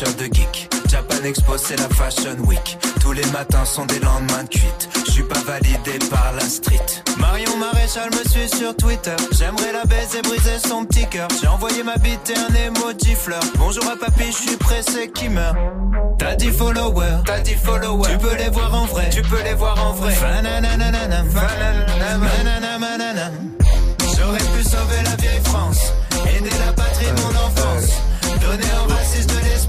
[0.09, 0.69] de geek.
[0.89, 2.77] Japan Expo, c'est la Fashion Week.
[3.01, 4.89] Tous les matins sont des lendemains de cuite.
[5.05, 7.03] Je suis pas validé par la street.
[7.19, 9.15] Marion Maréchal me suit sur Twitter.
[9.31, 11.27] J'aimerais la baiser, briser son petit cœur.
[11.39, 13.43] J'ai envoyé ma bite et un emoji fleur.
[13.57, 15.55] Bonjour à papy, je suis pressé qui meurt.
[16.17, 18.09] T'as dit follower, t'as dit follower.
[18.09, 20.15] Tu peux les voir en vrai, tu peux les voir en vrai.
[20.19, 20.41] J'aurais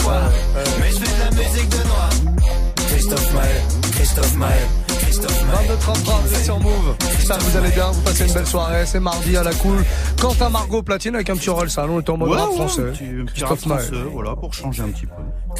[0.02, 0.22] l'espoir.
[0.80, 2.10] Mais je fais de la musique de noir.
[2.88, 4.48] Christophe Maé, Christophe Maé,
[5.00, 5.56] Christophe Maé.
[5.68, 6.96] 22 30 30 vous êtes sur Move.
[7.18, 8.84] J'espère que vous allez bien, vous passez une belle soirée.
[8.86, 9.84] C'est mardi à la cool.
[10.20, 11.96] Quentin Margot platine avec un petit roll salon.
[11.96, 12.82] On est en mode Ouais, rap ouais, français.
[12.82, 13.86] un petit- un petit rap Christophe Maé.
[13.86, 15.12] français, voilà, pour changer un petit peu.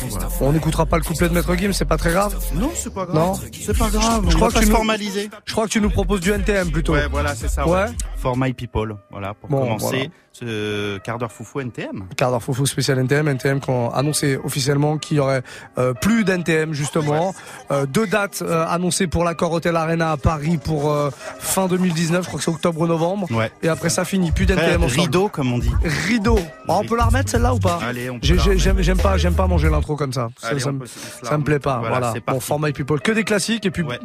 [0.09, 0.29] Voilà.
[0.41, 2.37] On n'écoutera pas le couplet de Maître Gims, c'est pas très grave?
[2.55, 3.17] Non, c'est pas grave.
[3.17, 4.25] Non C'est pas grave.
[4.29, 5.31] Je crois que tu nous- formaliser.
[5.45, 6.95] Je crois que tu nous proposes du NTM plutôt.
[6.95, 7.67] Ouais, voilà, c'est ça.
[7.69, 7.87] Ouais.
[8.17, 8.97] For my people.
[9.11, 12.05] Voilà, pour Bon, commencer ce quart d'heure foufou NTM.
[12.17, 15.43] Quart d'heure foufou spécial NTM, NTM qui ont annoncé officiellement qu'il y aurait
[15.79, 17.35] euh, plus d'NTM justement.
[17.71, 20.95] Euh, deux dates euh, annoncées pour l'accord Hotel Arena à Paris pour
[21.39, 23.27] fin 2019, je crois que c'est octobre-novembre.
[23.31, 23.51] Ouais.
[23.63, 25.71] Et après ça finit, plus d'NTM rideau, comme on dit.
[26.09, 26.39] Rideau.
[26.69, 27.79] Oh, on peut la remettre celle-là ou pas?
[27.83, 28.27] Allez, on peut.
[28.57, 30.29] J'aime pas, j'aime pas manger l'intro comme ça.
[30.41, 31.79] Ça, Allez, ça on me, ça plaît pas.
[31.81, 31.99] Voilà.
[31.99, 33.99] Voilà, Bon, format people, que des classiques et puis Ouais.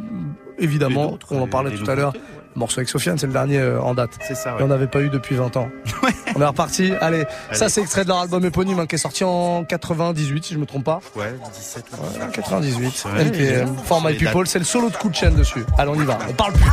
[0.57, 2.13] évidemment, Et on en et- parlait et tout à l'heure.
[2.55, 4.17] Morceau avec Sofiane, c'est le dernier euh, en date.
[4.27, 4.63] C'est ça, Il ouais.
[4.63, 5.69] n'y en avait pas eu depuis 20 ans.
[6.35, 6.91] On est reparti.
[7.01, 10.53] Allez, ça c'est extrait de leur album éponyme hein, qui est sorti en 98 si
[10.55, 10.99] je me trompe pas.
[11.15, 13.06] Ouais, 17 ou Ouais, 98.
[13.15, 14.17] Ouais, For My dates.
[14.17, 15.63] People, c'est le solo de coup de chaîne dessus.
[15.77, 16.17] Allez, on y va.
[16.27, 16.71] On parle plus.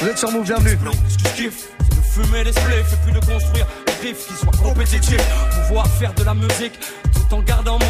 [0.00, 0.78] Vous êtes sur Move, bienvenue.
[1.08, 4.26] Ce que je kiffe, c'est de fumer des spliffs et puis de construire des riffs
[4.26, 5.28] qui soient compétitifs.
[5.68, 6.78] Pouvoir faire de la musique
[7.12, 7.89] tout en gardant mon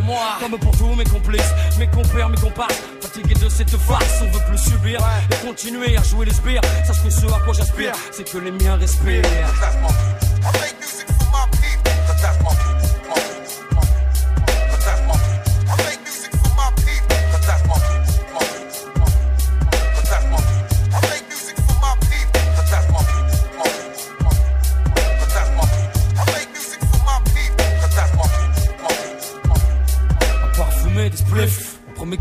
[0.05, 2.81] Moi, comme pour tous mes complices, mes compères, mes comparses.
[3.01, 4.99] Fatigué de cette farce, on veut plus subir
[5.29, 6.61] et continuer à jouer les sbires.
[6.85, 9.23] Sache que ce à quoi j'aspire, c'est que les miens respirent.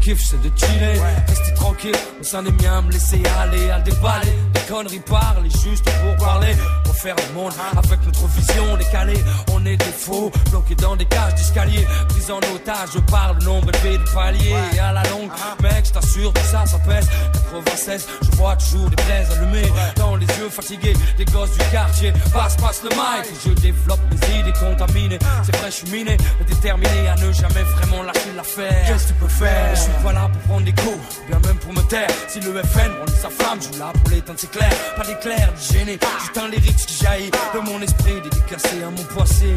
[0.01, 0.99] Kiff c'est de chiller,
[1.29, 4.35] rester tranquille au sein des miens, me laisser aller à déballer.
[4.55, 6.55] Des conneries parler juste pour parler.
[6.87, 9.23] Refaire le monde avec notre vision décalée.
[9.53, 11.87] On est des faux, bloqués dans des cages d'escalier.
[12.09, 14.55] Pris en otage, je parle nombre élevé de paliers.
[14.75, 15.31] Et à la longue,
[15.63, 17.09] mec, je t'assure, tout ça, ça pèse.
[17.53, 19.73] 96, je vois toujours des braises allumées.
[19.97, 22.13] Dans les yeux fatigués des gosses du quartier.
[22.33, 23.31] Passe, passe le mic.
[23.45, 25.19] Je développe mes idées contaminées.
[25.45, 26.17] C'est vrai, je suis miné,
[26.47, 28.87] déterminé à ne jamais vraiment lâcher l'affaire.
[28.87, 29.75] Qu'est-ce que tu peux faire?
[29.75, 32.11] Je suis pas là pour prendre des coups, ou bien même pour me taire.
[32.29, 34.73] Si le FN brandit sa flamme, je là pour l'éteindre, c'est clair.
[34.97, 35.99] Pas d'éclair, de gêner.
[36.21, 39.55] Juste un lyrics qui jaillit de mon esprit, dédicacé à mon poissé.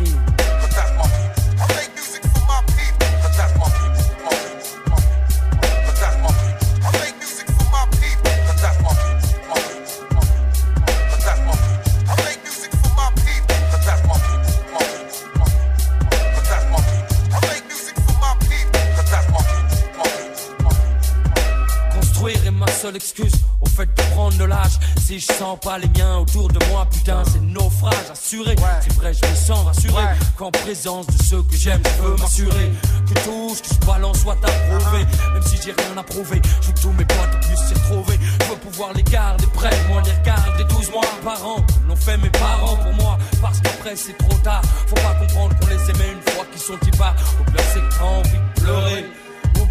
[22.83, 23.31] Seule excuse
[23.61, 24.77] au fait de prendre de l'âge.
[24.99, 28.55] Si je sens pas les miens autour de moi, putain, c'est naufrage assuré.
[28.81, 30.03] C'est vrai, je me sens rassuré
[30.35, 32.71] qu'en présence de ceux que j'aime, je veux m'assurer
[33.07, 35.05] que tout ce que je balance soit approuvé.
[35.33, 38.19] Même si j'ai rien à prouver, je veux que tous mes potes puissent s'y retrouver.
[38.41, 41.65] Je veux pouvoir les garder près, moi les regarder 12 mois par an.
[41.87, 44.61] L'ont fait mes parents pour moi, parce qu'après c'est trop tard.
[44.87, 47.15] Faut pas comprendre qu'on les aimait une fois qu'ils sont ipars.
[47.39, 49.22] Au pire, c'est que t'as envie de pleurer.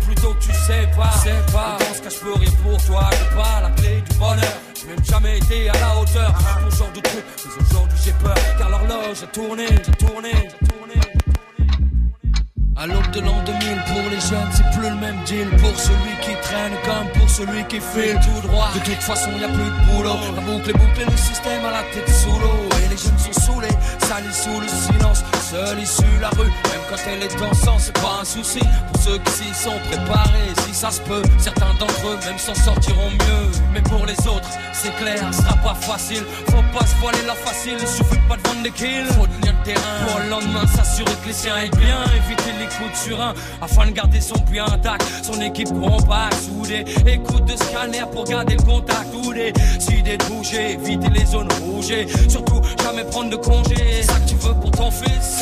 [0.07, 1.77] Plutôt que tu sais pas, sais pas.
[1.79, 4.57] Dans ce cas, je peux rien pour toi, j'ai pas la clé du bonheur.
[4.79, 6.35] J'ai même jamais été à la hauteur
[6.71, 7.25] ce genre de truc.
[7.45, 11.01] Mais aujourd'hui j'ai peur, car l'horloge a tourné, a tourné, a tourné.
[12.75, 15.49] À l'aube de l'an 2000, pour les jeunes, c'est plus le même deal.
[15.59, 18.71] Pour celui qui traîne comme pour celui qui file tout droit.
[18.75, 20.19] De toute façon, y a plus de boulot.
[20.35, 22.69] La boucle est bouclée, le système à la tête sous l'eau.
[22.85, 25.23] Et les jeunes sont saoulés, salis sous le silence.
[25.53, 28.61] Seule issue la rue, même quand elle est en sang, c'est pas un souci.
[28.91, 32.55] Pour ceux qui s'y sont préparés, si ça se peut, certains d'entre eux même s'en
[32.55, 33.51] sortiront mieux.
[33.75, 36.25] Mais pour les autres, c'est clair, sera pas facile.
[36.47, 39.05] Faut pas se voiler la facile, il suffit pas de vendre des kills.
[39.09, 42.03] Faut tenir le terrain pour le lendemain s'assurer que les siens aillent bien.
[42.17, 45.05] Éviter les coups de surin afin de garder son puits intact.
[45.23, 46.87] Son équipe compacte, soudée.
[47.07, 49.09] Écoute de scanner pour garder le contact.
[49.13, 51.93] Ou décider de bouger, éviter les zones rouges.
[52.29, 53.77] Surtout, jamais prendre de congé.
[53.77, 55.41] C'est ça que tu veux pour ton fils,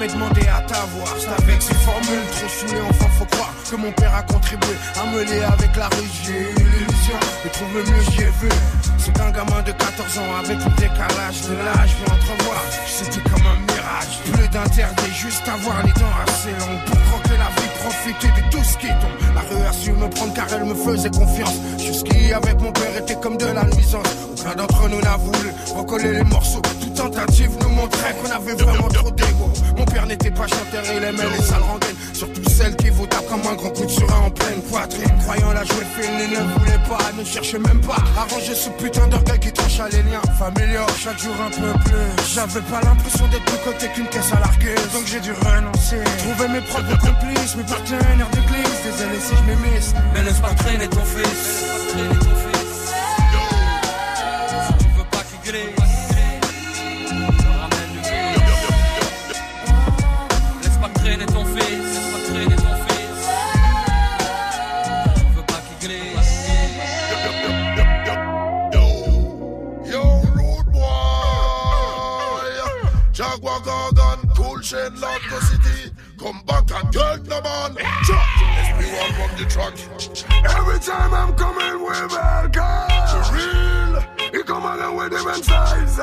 [0.00, 1.14] Jamais demandé à t'avoir.
[1.38, 5.22] Avec ces formules trop saoulées, enfin faut croire que mon père a contribué à me
[5.24, 6.08] lier avec la rue.
[6.24, 8.48] J'ai eu l'illusion de trouver mieux, j'y ai vu.
[8.98, 12.62] C'est un gamin de 14 ans avec le décalage de l'âge, je entrevoir.
[12.86, 14.20] C'était comme un mirage.
[14.32, 18.64] Plus d'interdit, juste avoir les dents assez longues pour croquer la vie, profiter de tout
[18.64, 19.34] ce qui tombe.
[19.34, 21.56] La rue a su me prendre car elle me faisait confiance.
[21.78, 24.06] Jusqu'y avec mon père était comme de la nuisance.
[24.32, 26.62] Aucun d'entre nous n'a voulu recoller les morceaux.
[26.80, 29.50] Toute tentative nous montrait qu'on avait vraiment trop d'ego.
[29.76, 31.96] Mon père n'était pas chanteur, il aimait les sales rengaines.
[32.12, 35.10] Surtout celles qui vous tapent comme un grand coup de surin en pleine poitrine.
[35.22, 37.96] Croyant la jouer fine, il ne voulait pas, ne cherchait même pas.
[38.16, 40.86] Arranger ce putain d'orgueil qui tranche à les liens familiaux.
[40.98, 42.34] Chaque jour un peu plus.
[42.34, 44.74] J'avais pas l'impression d'être plus côté qu'une caisse à larguer.
[44.92, 46.00] Donc j'ai dû renoncer.
[46.18, 48.82] Trouver mes propres complices, partenaires d'église.
[48.84, 49.94] Désolé si je m'émisse.
[50.12, 51.64] Mais laisse pas traîner ton fils.
[51.94, 52.90] Laisse pas traîner ton fils.
[54.78, 55.76] Tu veux pas qu'il glisse.
[60.80, 61.90] pas pas ton fils.
[65.36, 66.00] Veux pas qu'il.
[69.90, 70.02] Yo,
[70.36, 70.80] rude boy.
[73.12, 73.62] Jaguar
[74.36, 75.38] cool chain, Lotto
[76.72, 77.74] And get the man.
[77.74, 79.74] SP1 from the track.
[80.56, 82.90] Every time I'm coming with welcome.
[83.10, 84.30] For real.
[84.30, 85.98] He come along with different size.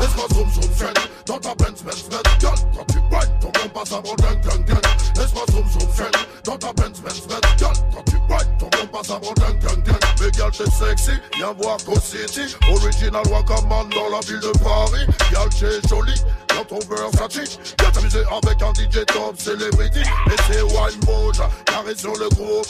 [0.00, 2.22] Laisse-moi zoom zoom fête Dans ta Benz Benz Benz.
[2.38, 4.80] Girl, quand tu rides ton bon passe avant gang gang gang
[5.16, 7.40] Laisse-moi zoom zoom fête Dans ta Benz Benz Benz.
[7.58, 11.12] Girl, quand tu rides ton bon passe avant gang gang gang Mais girl t'es sexy,
[11.36, 12.54] viens voir Co City.
[12.70, 16.22] Original Wakaman dans la ville de Paris Girl t'es jolie,
[16.60, 17.58] dans ton Versace.
[17.78, 20.00] Viens t'amuser avec un DJ top celebrity.
[20.00, 22.66] Et c'est Wine Moja, carré sur le groove.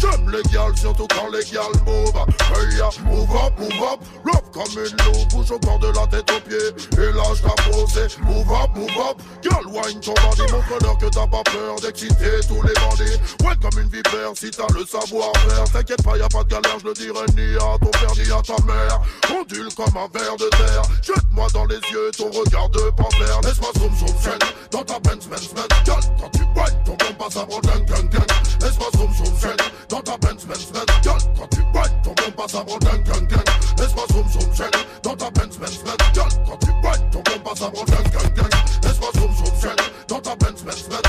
[0.00, 2.14] J'aime les gals, surtout quand les gals move.
[2.54, 5.28] Hey, ya, move up, move up, love comme une loupe.
[5.30, 7.02] Bouge au corps de la tête aux pieds.
[7.02, 8.08] Et lâche ta posée.
[8.22, 10.52] Move up, move up, girl, wine ton bandit.
[10.52, 13.18] Montre-leur que t'as pas peur d'exciter tous les bandits.
[13.44, 15.64] Ouais, comme une vipère, si t'as le savoir-faire.
[15.72, 18.30] T'inquiète pas, y a pas de galère, je le dirai ni à ton père ni
[18.30, 19.00] à ta mère.
[19.30, 20.82] Ondule comme un ver de terre.
[21.02, 24.38] Jette-moi dans les yeux ton regard de panthère faire des smas room room shell
[24.70, 27.84] Dans ta bench bench bench gal Quand tu boignes ton bon passe à bro gang
[27.86, 28.26] gang gang
[28.60, 29.56] Des smas room room shell
[29.88, 33.02] Dans ta bench bench bench gal Quand tu boignes ton bon passe à bro gang
[33.02, 33.44] gang gang
[33.76, 34.70] Des smas room room shell
[35.02, 38.04] Dans ta bench bench bench gal Quand tu boignes ton bon passe à bro gang
[38.12, 38.50] gang gang
[38.82, 39.76] Des smas room room shell
[40.08, 41.03] Dans ta bench bench bench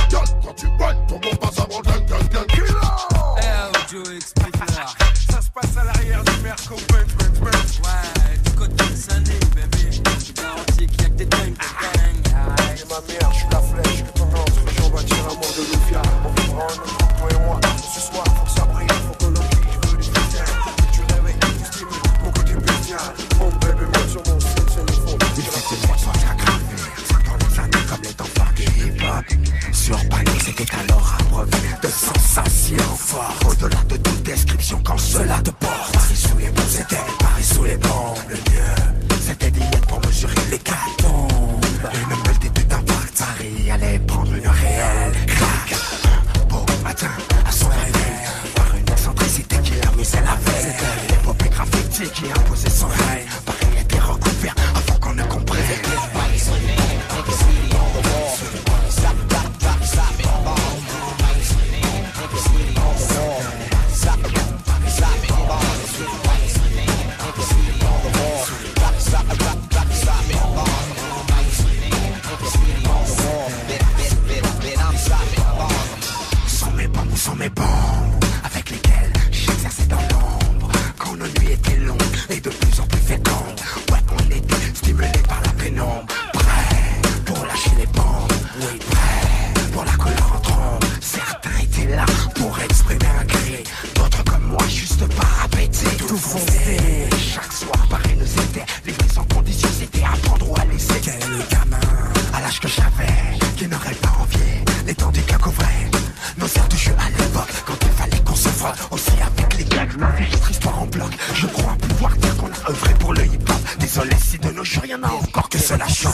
[108.91, 111.11] Aussi avec les gags Ma vie notre histoire en bloc.
[111.33, 113.55] Je crois pouvoir dire qu'on a œuvré pour le hip-hop.
[113.79, 116.13] Désolé si de nos jours rien n'a encore que cela change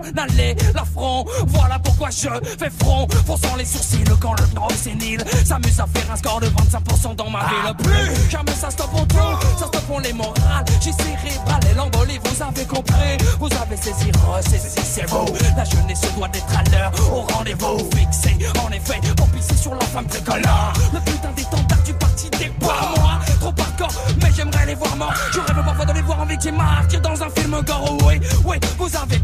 [0.00, 2.28] international L'affront, voilà pourquoi je
[2.58, 3.06] fais front.
[3.26, 5.24] Fronçant les sourcils quand le est sénile.
[5.44, 7.74] S'amuse à faire un score de 25% dans ma ville.
[7.78, 9.16] Plus jamais ça stoppe pour tout
[9.58, 10.64] Ça stoppe pour les morales.
[10.80, 13.16] J'ai cérébral et l'embolie Vous avez compris.
[13.38, 15.26] Vous avez saisi, ressaisi, c'est vous
[15.56, 17.78] La jeunesse doit être à l'heure Au rendez-vous.
[17.96, 20.72] Fixé En effet pour pisser sur la femme tricolore.
[20.92, 23.92] Le putain d'étendard du parti des pas moi Trop hardcore
[24.22, 25.14] mais j'aimerais les voir morts.
[25.32, 27.96] Je rêve parfois de les voir en victime martyr dans un film gore.
[28.06, 29.17] Oui, oui, vous avez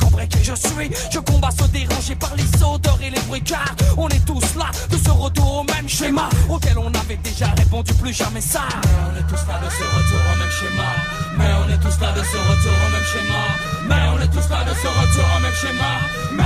[0.44, 3.42] je suis Je combats se déranger par les odeurs et les bruits
[3.96, 7.92] On est tous là de ce retour au même schéma Auquel on avait déjà répondu
[7.94, 8.60] plus jamais ça.
[8.82, 10.88] Mais on est tous là de ce retour au même schéma
[11.38, 13.42] Mais on est tous là de ce retour au même schéma
[13.88, 16.43] Mais on est tous là de ce retour au même schéma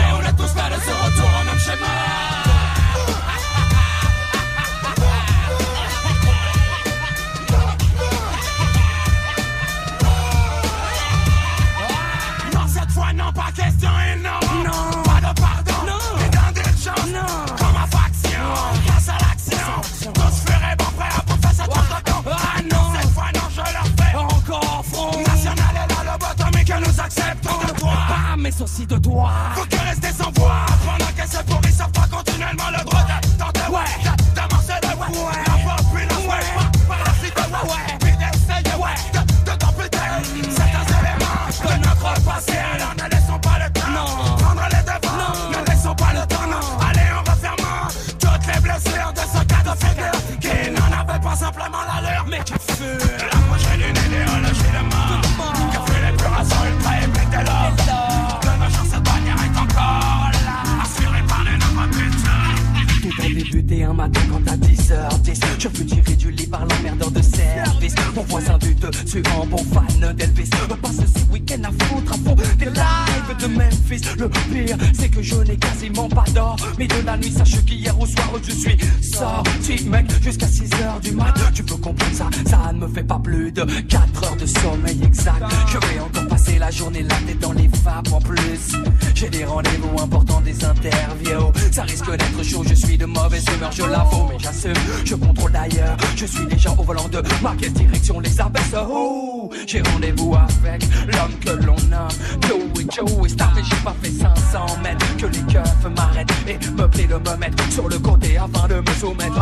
[107.71, 109.41] sur le côté Afin de me soumettre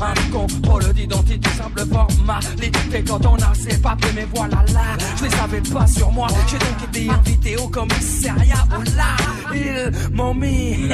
[0.00, 3.04] à un contrôle d'identité Simple formalité.
[3.06, 6.28] Quand on a ses papiers Mais voilà là, je les avais pas sur moi.
[6.48, 8.66] J'ai donc été invité au commissariat.
[8.78, 10.88] Où là, ils m'ont mis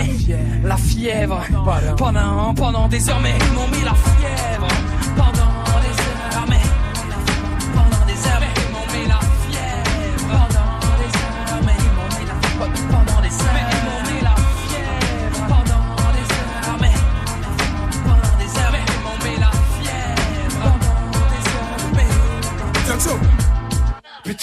[0.62, 1.40] la fièvre.
[1.96, 4.68] Pendant, pendant des heures, mais ils m'ont mis la fièvre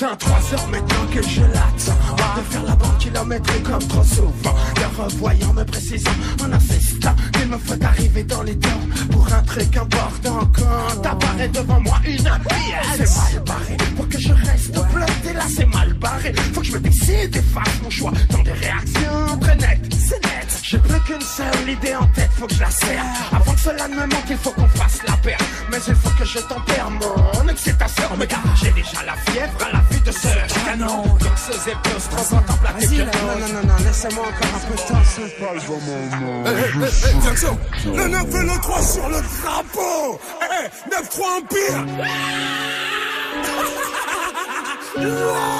[0.02, 2.16] Putain, trois heures maintenant que je l'attends.
[2.36, 4.56] De faire la banque kilométrique comme trop souvent.
[4.78, 6.10] Le revoyant me précisant
[6.44, 8.82] en insistant Qu'il me faut arriver dans les temps
[9.12, 10.50] Pour un truc important.
[10.56, 15.44] Quand apparaît devant moi une pièce C'est mal barré Pour que je reste bloqué là
[15.48, 16.34] c'est mal barré.
[16.54, 18.12] Faut que je me décide et fasse mon choix.
[18.32, 20.26] Dans des réactions très nettes C'est
[20.64, 23.04] J'ai plus qu'une seule idée en tête Faut que je la serre.
[23.32, 25.38] Avant que cela ne me manque il faut qu'on fasse la paire.
[25.72, 28.04] Mais il faut que je tempère mon excitation.
[28.18, 30.28] Mais gars j'ai déjà la fièvre à la vue de ce
[30.66, 31.04] canon.
[32.12, 33.12] Trop contemplatif Vas-y, que là.
[33.22, 36.44] Non non non non laissez-moi encore un peu de temps C'est pas le bon moment.
[36.46, 40.20] Eh, eh, eh, Jackson, le 9 et le 3 sur le drapeau.
[40.42, 41.86] Eh, 9-3 Empire.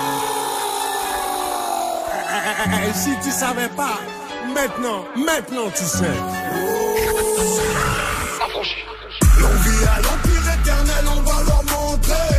[2.64, 4.00] Eh, Si tu savais pas,
[4.54, 6.18] maintenant, maintenant tu sais.
[9.40, 12.32] L'envie à l'empire éternel, on va leur montrer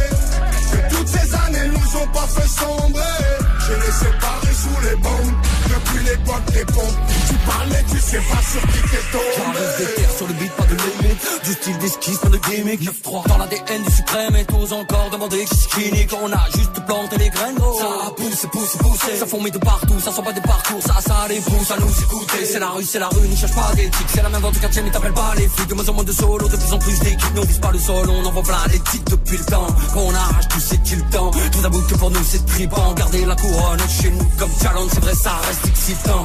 [0.72, 3.22] que toutes ces années nous ont pas fait sombrer.
[3.60, 5.34] Je les séparés sous les bombes.
[5.72, 6.98] Depuis l'époque des pompes.
[7.28, 9.94] Tu parlais, tu sais pas sur qui t'es J'arrive des tombé.
[9.96, 11.20] terres sur le beat, pas de limite.
[11.44, 12.80] Du style d'esquisse, pas de gimmick.
[12.82, 16.10] 9-3 dans l'ADN du suprême Et tous encore demander qui c'est clinique.
[16.22, 20.12] On a juste planté les graines Ça pousse, pousse, pousse Ça fourmille de partout, ça
[20.12, 20.82] sent pas des parcours.
[20.82, 22.44] Ça, ça les pousse à nous écouter.
[22.44, 24.06] C'est la rue, c'est la rue, n'y cherche pas d'éthique.
[24.14, 25.68] C'est la même vente du quartier mais t'appelles pas les flics.
[25.68, 27.34] De moins en moins de solo, de plus en plus d'équipes.
[27.34, 30.48] Nous on pas le sol, on envoie plein les titres depuis le temps Qu'on arrache
[30.48, 32.92] tout c'est qu'il temps Tout d'abord que pour nous c'est tripant.
[32.94, 36.24] Garder la couronne chez nous comme challenge C'est vrai ça reste excitant.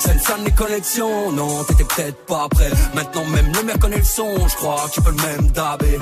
[0.00, 1.32] Salle des connexions.
[1.32, 2.70] Non t'étais peut-être pas prêt.
[2.94, 4.48] Maintenant même le mec connaît le son.
[4.48, 5.98] Je crois qu'il peut le même dabé.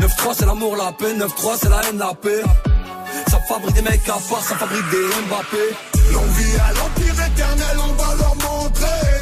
[0.00, 1.14] 9-3 c'est l'amour la paix.
[1.14, 2.42] 9-3 c'est la haine la paix.
[3.28, 5.76] Ça fabrique des mecs à part Ça fabrique des Mbappé.
[6.12, 9.20] L'envie à l'empire éternel, on va leur montrer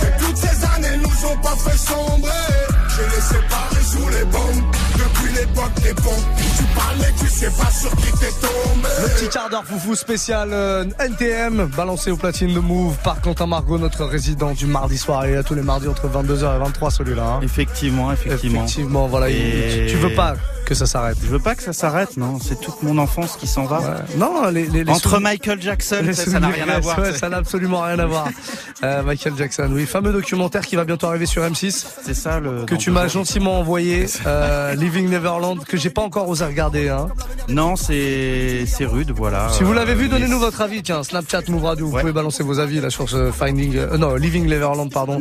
[0.00, 2.73] que toutes ces années nous ont pas fait sombrer.
[2.96, 4.64] Je les séparés sous les bombes
[4.94, 6.24] depuis l'époque des pompes.
[6.56, 8.88] Tu parlais, tu sais pas sur qui t'es tombé.
[9.02, 13.46] Le petit quart d'heure foufou spécial euh, NTM, balancé au platine de Move par Quentin
[13.46, 15.24] Margot, notre résident du mardi soir.
[15.24, 17.24] Et à tous les mardis entre 22h et 23 celui-là.
[17.24, 17.40] hein.
[17.42, 18.60] Effectivement, effectivement.
[18.64, 19.28] Effectivement, voilà.
[19.30, 20.34] il- Et- Tu veux pas
[20.64, 22.38] que ça s'arrête Je veux pas que ça s'arrête, non.
[22.40, 24.04] C'est toute mon enfance qui s'en va.
[24.16, 26.98] Non, les, les- les Entre Michael Jackson, les ça ça n'a rien à voir.
[26.98, 28.28] ouais, ça n'a absolument rien à voir.
[28.82, 31.86] Euh, Michael Jackson, oui, fameux documentaire qui va bientôt arriver sur M6.
[32.04, 32.64] C'est ça le.
[32.66, 36.90] Que tu m'as gentiment envoyé, euh, Living Neverland, que j'ai pas encore osé regarder.
[36.90, 37.06] Hein.
[37.48, 39.48] Non, c'est c'est rude, voilà.
[39.52, 40.82] Si vous l'avez vu, Euh, donnez-nous votre avis.
[40.82, 44.16] Tiens, Snapchat, Move Radio, vous pouvez balancer vos avis là sur ce Finding, euh, non,
[44.16, 45.18] Living Neverland, pardon.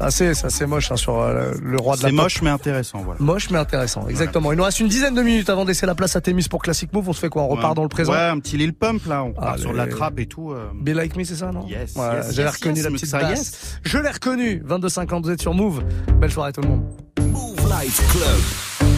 [0.00, 2.10] Ah, c'est, ça, c'est moche hein, sur le roi de la Mm.
[2.10, 3.20] C'est moche mais intéressant, voilà.
[3.20, 4.50] Moche mais intéressant, exactement.
[4.50, 6.62] Il nous reste une dizaine de minutes avant de laisser la place à Témis pour
[6.62, 7.08] Classic Move.
[7.08, 7.42] On se fait quoi?
[7.44, 7.74] On repart Ouais.
[7.76, 8.12] dans le présent?
[8.12, 9.62] Ouais, un petit Lil Pump là, on part Allez.
[9.62, 10.52] sur de la trappe et tout.
[10.52, 10.70] euh.
[10.74, 11.66] Be Like Me, c'est ça, non?
[11.66, 13.30] Yes, Ouais, yes, J'avais yes, reconnu yes, la petite ça, basse.
[13.38, 13.78] yes.
[13.84, 14.62] Je l'ai reconnu.
[14.66, 15.82] 22,50, vous êtes sur Move.
[16.20, 16.84] Belle soirée tout le monde.
[17.20, 18.93] Move Life Club.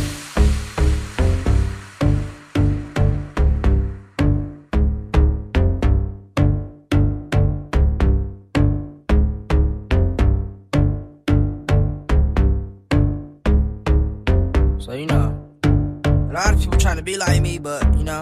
[17.07, 18.20] Be like me, but you know,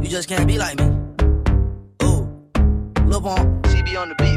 [0.00, 0.86] you just can't be like me.
[2.02, 2.26] Ooh,
[3.04, 4.33] Lil Pump, CB on the beat.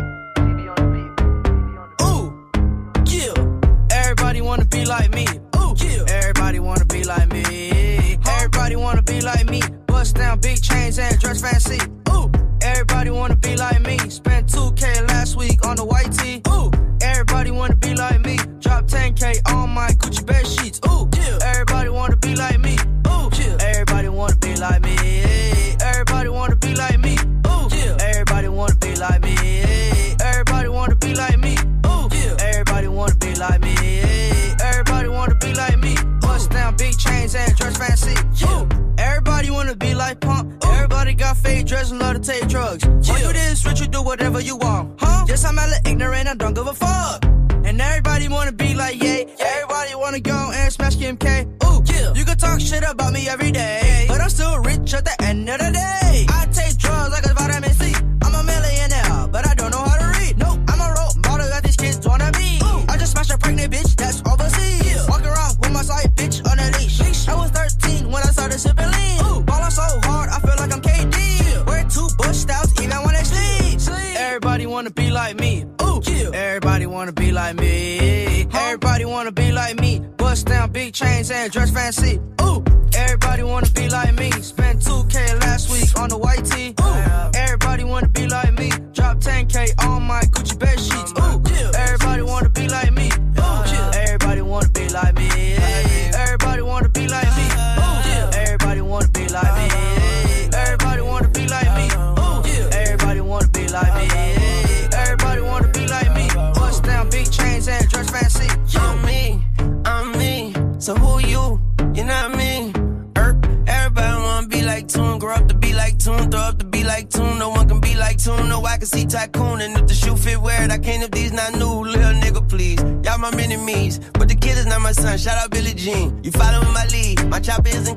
[125.18, 126.24] Shout out Billie Jean.
[126.24, 127.28] You following my lead.
[127.28, 127.97] My chopper isn't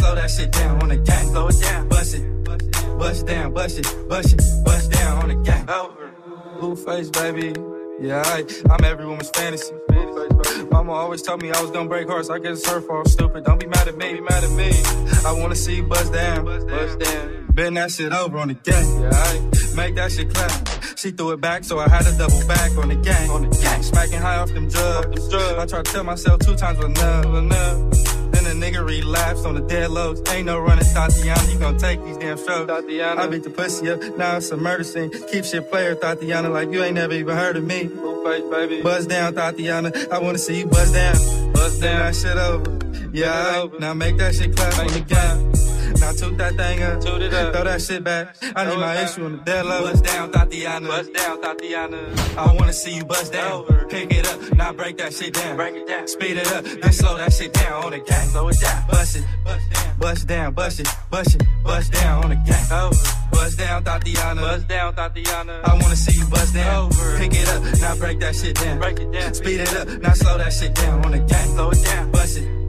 [0.00, 2.44] slow that shit down on the gang, slow it down, bust it,
[2.98, 5.66] bust down, bust it, bust it, bust down on the gang.
[6.58, 7.54] Blueface, baby.
[8.00, 9.74] Yeah, I, I'm every woman's fantasy.
[10.70, 12.30] Mama always told me I was gonna break hearts.
[12.30, 13.08] I guess it's her fault.
[13.08, 13.44] Stupid.
[13.44, 14.14] Don't be mad at me.
[14.14, 14.70] Be mad at me.
[15.26, 16.44] I wanna see you bust down.
[16.46, 17.39] Bust down.
[17.60, 19.02] Bend that shit over on the gang.
[19.02, 20.50] Yeah, make that shit clap.
[20.96, 23.28] She threw it back, so I had to double back on the gang.
[23.28, 25.34] On the gang, smacking high off them drugs.
[25.34, 27.26] I tried to tell myself two times enough.
[27.26, 27.76] enough.
[28.32, 30.22] Then the nigga relapsed on the dead lows.
[30.30, 31.52] Ain't no running, Thotiana.
[31.52, 32.72] You gon' take these damn strokes.
[32.72, 33.18] Thotiana.
[33.18, 34.00] I beat the pussy up.
[34.16, 35.10] Now it's a murder scene.
[35.30, 37.88] Keep shit player, Thotiana, like you ain't never even heard of me.
[38.24, 38.80] Face, baby.
[38.80, 40.10] Buzz down, Thotiana.
[40.10, 41.52] I wanna see you buzz down.
[41.52, 41.98] Buzz down.
[41.98, 43.10] That shit over.
[43.12, 45.69] Yeah, now make that shit clap on the gang.
[46.00, 48.34] Now toot that thing up, toot it up, throw that shit back.
[48.56, 49.82] I need my issue on the dead low.
[49.82, 50.86] Bust down, Thotiana.
[50.88, 52.36] Bust down, Thotiana.
[52.38, 53.64] I wanna see you bust down.
[53.90, 55.56] Pick it up, now break that shit down.
[55.56, 56.08] Break it down.
[56.08, 58.28] Speed it up, then slow that shit down on the gang.
[58.28, 58.86] Slow it down.
[58.88, 59.24] Bust it,
[59.98, 62.72] bust down, bust it, bust it, bust down on the gang.
[62.72, 62.96] Over.
[63.30, 64.40] Bust down, Thotiana.
[64.40, 65.64] Bust down, Thotiana.
[65.64, 66.86] I wanna see you bust down.
[66.86, 67.18] Over.
[67.18, 68.78] Pick it up, now break that shit down.
[68.78, 69.34] Break it down.
[69.34, 71.48] Speed it up, now slow that shit down on the gang.
[71.50, 72.10] Slow it down.
[72.10, 72.60] Bust it.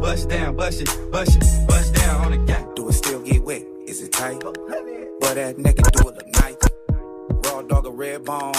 [0.00, 2.59] Bust down, bust it, bust it, bust down on the gang.
[4.20, 4.40] Tight?
[5.20, 6.56] But that naked do it look nice.
[7.44, 8.54] Raw dog a red bone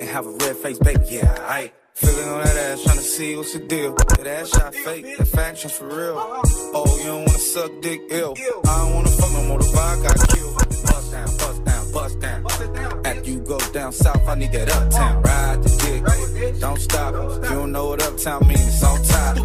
[0.00, 1.04] and have a red face, baby.
[1.10, 3.94] Yeah, I feeling on that ass, trying to see what's the deal.
[3.94, 6.16] That ass shot fake, that faction's for real.
[6.18, 8.34] Oh, you don't wanna suck dick ill.
[8.38, 9.58] I don't wanna fuck no more.
[9.58, 10.54] The vibe got killed.
[10.86, 13.06] Bust down, bust down, bust down.
[13.06, 15.22] After you go down south, I need that uptown.
[15.22, 17.14] Ride the dick, don't stop.
[17.14, 19.36] You don't know what uptown means, it's on top.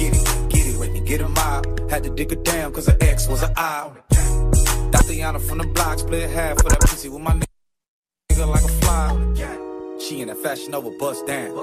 [0.00, 1.90] Get it, get it when you get a mob.
[1.90, 4.51] Had to dig her down, cause her ex was an eye.
[4.92, 9.18] Thotiana from the block, split half for that pussy with my nigga like a fly.
[9.98, 11.54] She in that fashion over bust down.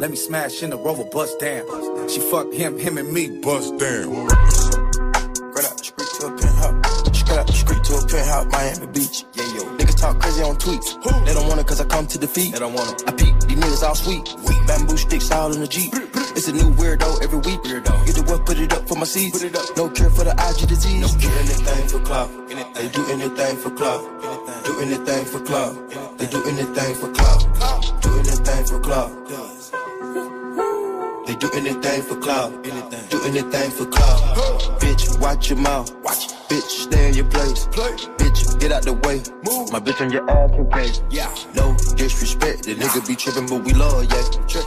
[0.00, 2.08] Let me smash in the rover, bust down.
[2.08, 4.28] She fuck him, him and me, bust down.
[4.28, 7.18] Straight out the street to a penthouse.
[7.18, 9.24] Straight out the street to a penthouse, Miami Beach.
[9.34, 9.62] Yeah, yo.
[9.78, 11.02] Niggas talk crazy on tweets.
[11.24, 12.52] They don't want it cause I come to defeat.
[12.52, 13.08] They don't want it.
[13.08, 14.24] I peep, these niggas all sweet.
[14.66, 15.94] Bamboo sticks all in the Jeep.
[16.36, 17.62] It's a new weirdo every week.
[17.62, 18.04] Weirdo.
[18.04, 19.40] Get the work, put it up for my seeds.
[19.40, 19.74] Put it up.
[19.74, 21.00] No care for the IG disease.
[21.00, 22.28] No do anything for clout.
[22.74, 24.20] They do anything for club.
[24.20, 24.64] clout.
[24.64, 26.18] Do anything for clout.
[26.18, 27.40] They do anything for clout.
[28.02, 29.10] Do anything for clout.
[31.26, 32.62] They do anything for clout.
[33.08, 34.20] Do anything for clout.
[34.78, 35.90] Bitch, watch your mouth.
[36.48, 37.66] Bitch, stay in your place.
[37.66, 39.18] Bitch, get out the way.
[39.42, 39.72] Move.
[39.72, 41.02] My bitch on your ass can case.
[41.10, 41.34] Yeah.
[41.54, 42.62] No disrespect.
[42.64, 44.22] The nigga be tripping, but we love, yeah.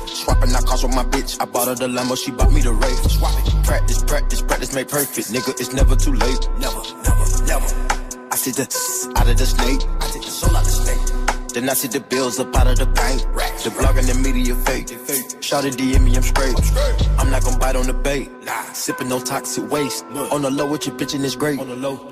[0.06, 1.38] Swapping out cars with my bitch.
[1.40, 3.12] I bought her the Lambo, she bought me the Wraith.
[3.12, 3.66] Swap it.
[3.66, 5.30] Practice, practice, practice, make perfect.
[5.32, 6.50] Nigga, it's never too late.
[6.60, 7.70] Never, never, never.
[8.32, 8.68] I see the
[9.16, 9.82] out of the snake.
[10.02, 11.09] I take the soul out the snake.
[11.60, 13.20] Then I see the bills up out of the bank.
[13.66, 14.88] The blog and the media fake.
[15.42, 16.56] Shout it DM me, I'm straight.
[17.18, 18.30] I'm not gonna bite on the bait.
[18.72, 20.06] Sipping no toxic waste.
[20.32, 21.60] On the low with your bitch and it's great.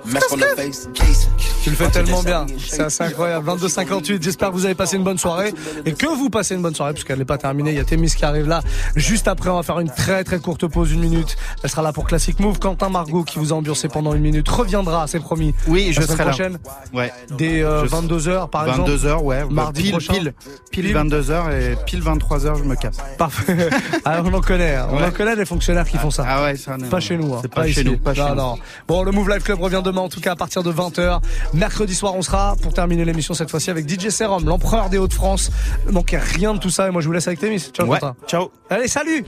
[0.04, 0.90] Mask on the face.
[0.94, 1.30] Case.
[1.64, 3.50] Tu le fais tellement bien, c'est assez incroyable.
[3.50, 5.54] 22-58, j'espère que vous avez passé une bonne soirée
[5.86, 7.72] et que vous passez une bonne soirée puisqu'elle n'est pas terminée.
[7.72, 8.62] Il y a Témis qui arrive là.
[8.98, 11.38] Juste après, on va faire une très très courte pause, une minute.
[11.64, 12.60] Elle sera là pour Classic Move.
[12.60, 15.54] Quentin Margot qui vous a ambiancé pendant une minute reviendra, c'est promis.
[15.68, 16.32] Oui, je la semaine serai là.
[16.32, 16.58] prochaine.
[16.94, 17.14] Ouais.
[17.38, 18.92] Dès euh, Je- 22h par exemple.
[18.92, 19.37] 22h, ouais.
[19.46, 20.14] Mardi pile, prochain.
[20.14, 20.34] pile,
[20.72, 22.98] pile 22h et pile 23h, je me casse.
[23.18, 23.70] Parfait.
[24.06, 24.88] Ah, on en connaît, hein.
[24.92, 25.06] on Ouais.
[25.06, 26.24] en connaît des fonctionnaires qui font ça.
[26.28, 27.34] Ah ouais, ça, Pas chez nous.
[27.34, 27.40] hein.
[27.42, 27.86] C'est pas chez ici.
[27.86, 28.36] nous, pas non, chez nous.
[28.36, 28.56] non.
[28.88, 31.20] Bon, le Move Life Club revient demain, en tout cas à partir de 20h.
[31.54, 35.52] Mercredi soir, on sera pour terminer l'émission cette fois-ci avec DJ Serum, l'empereur des Hauts-de-France.
[35.92, 37.60] Manquez rien de tout ça et moi je vous laisse avec Témis.
[37.74, 38.00] Ciao, Ouais.
[38.28, 38.52] Ciao.
[38.70, 39.26] Allez, salut!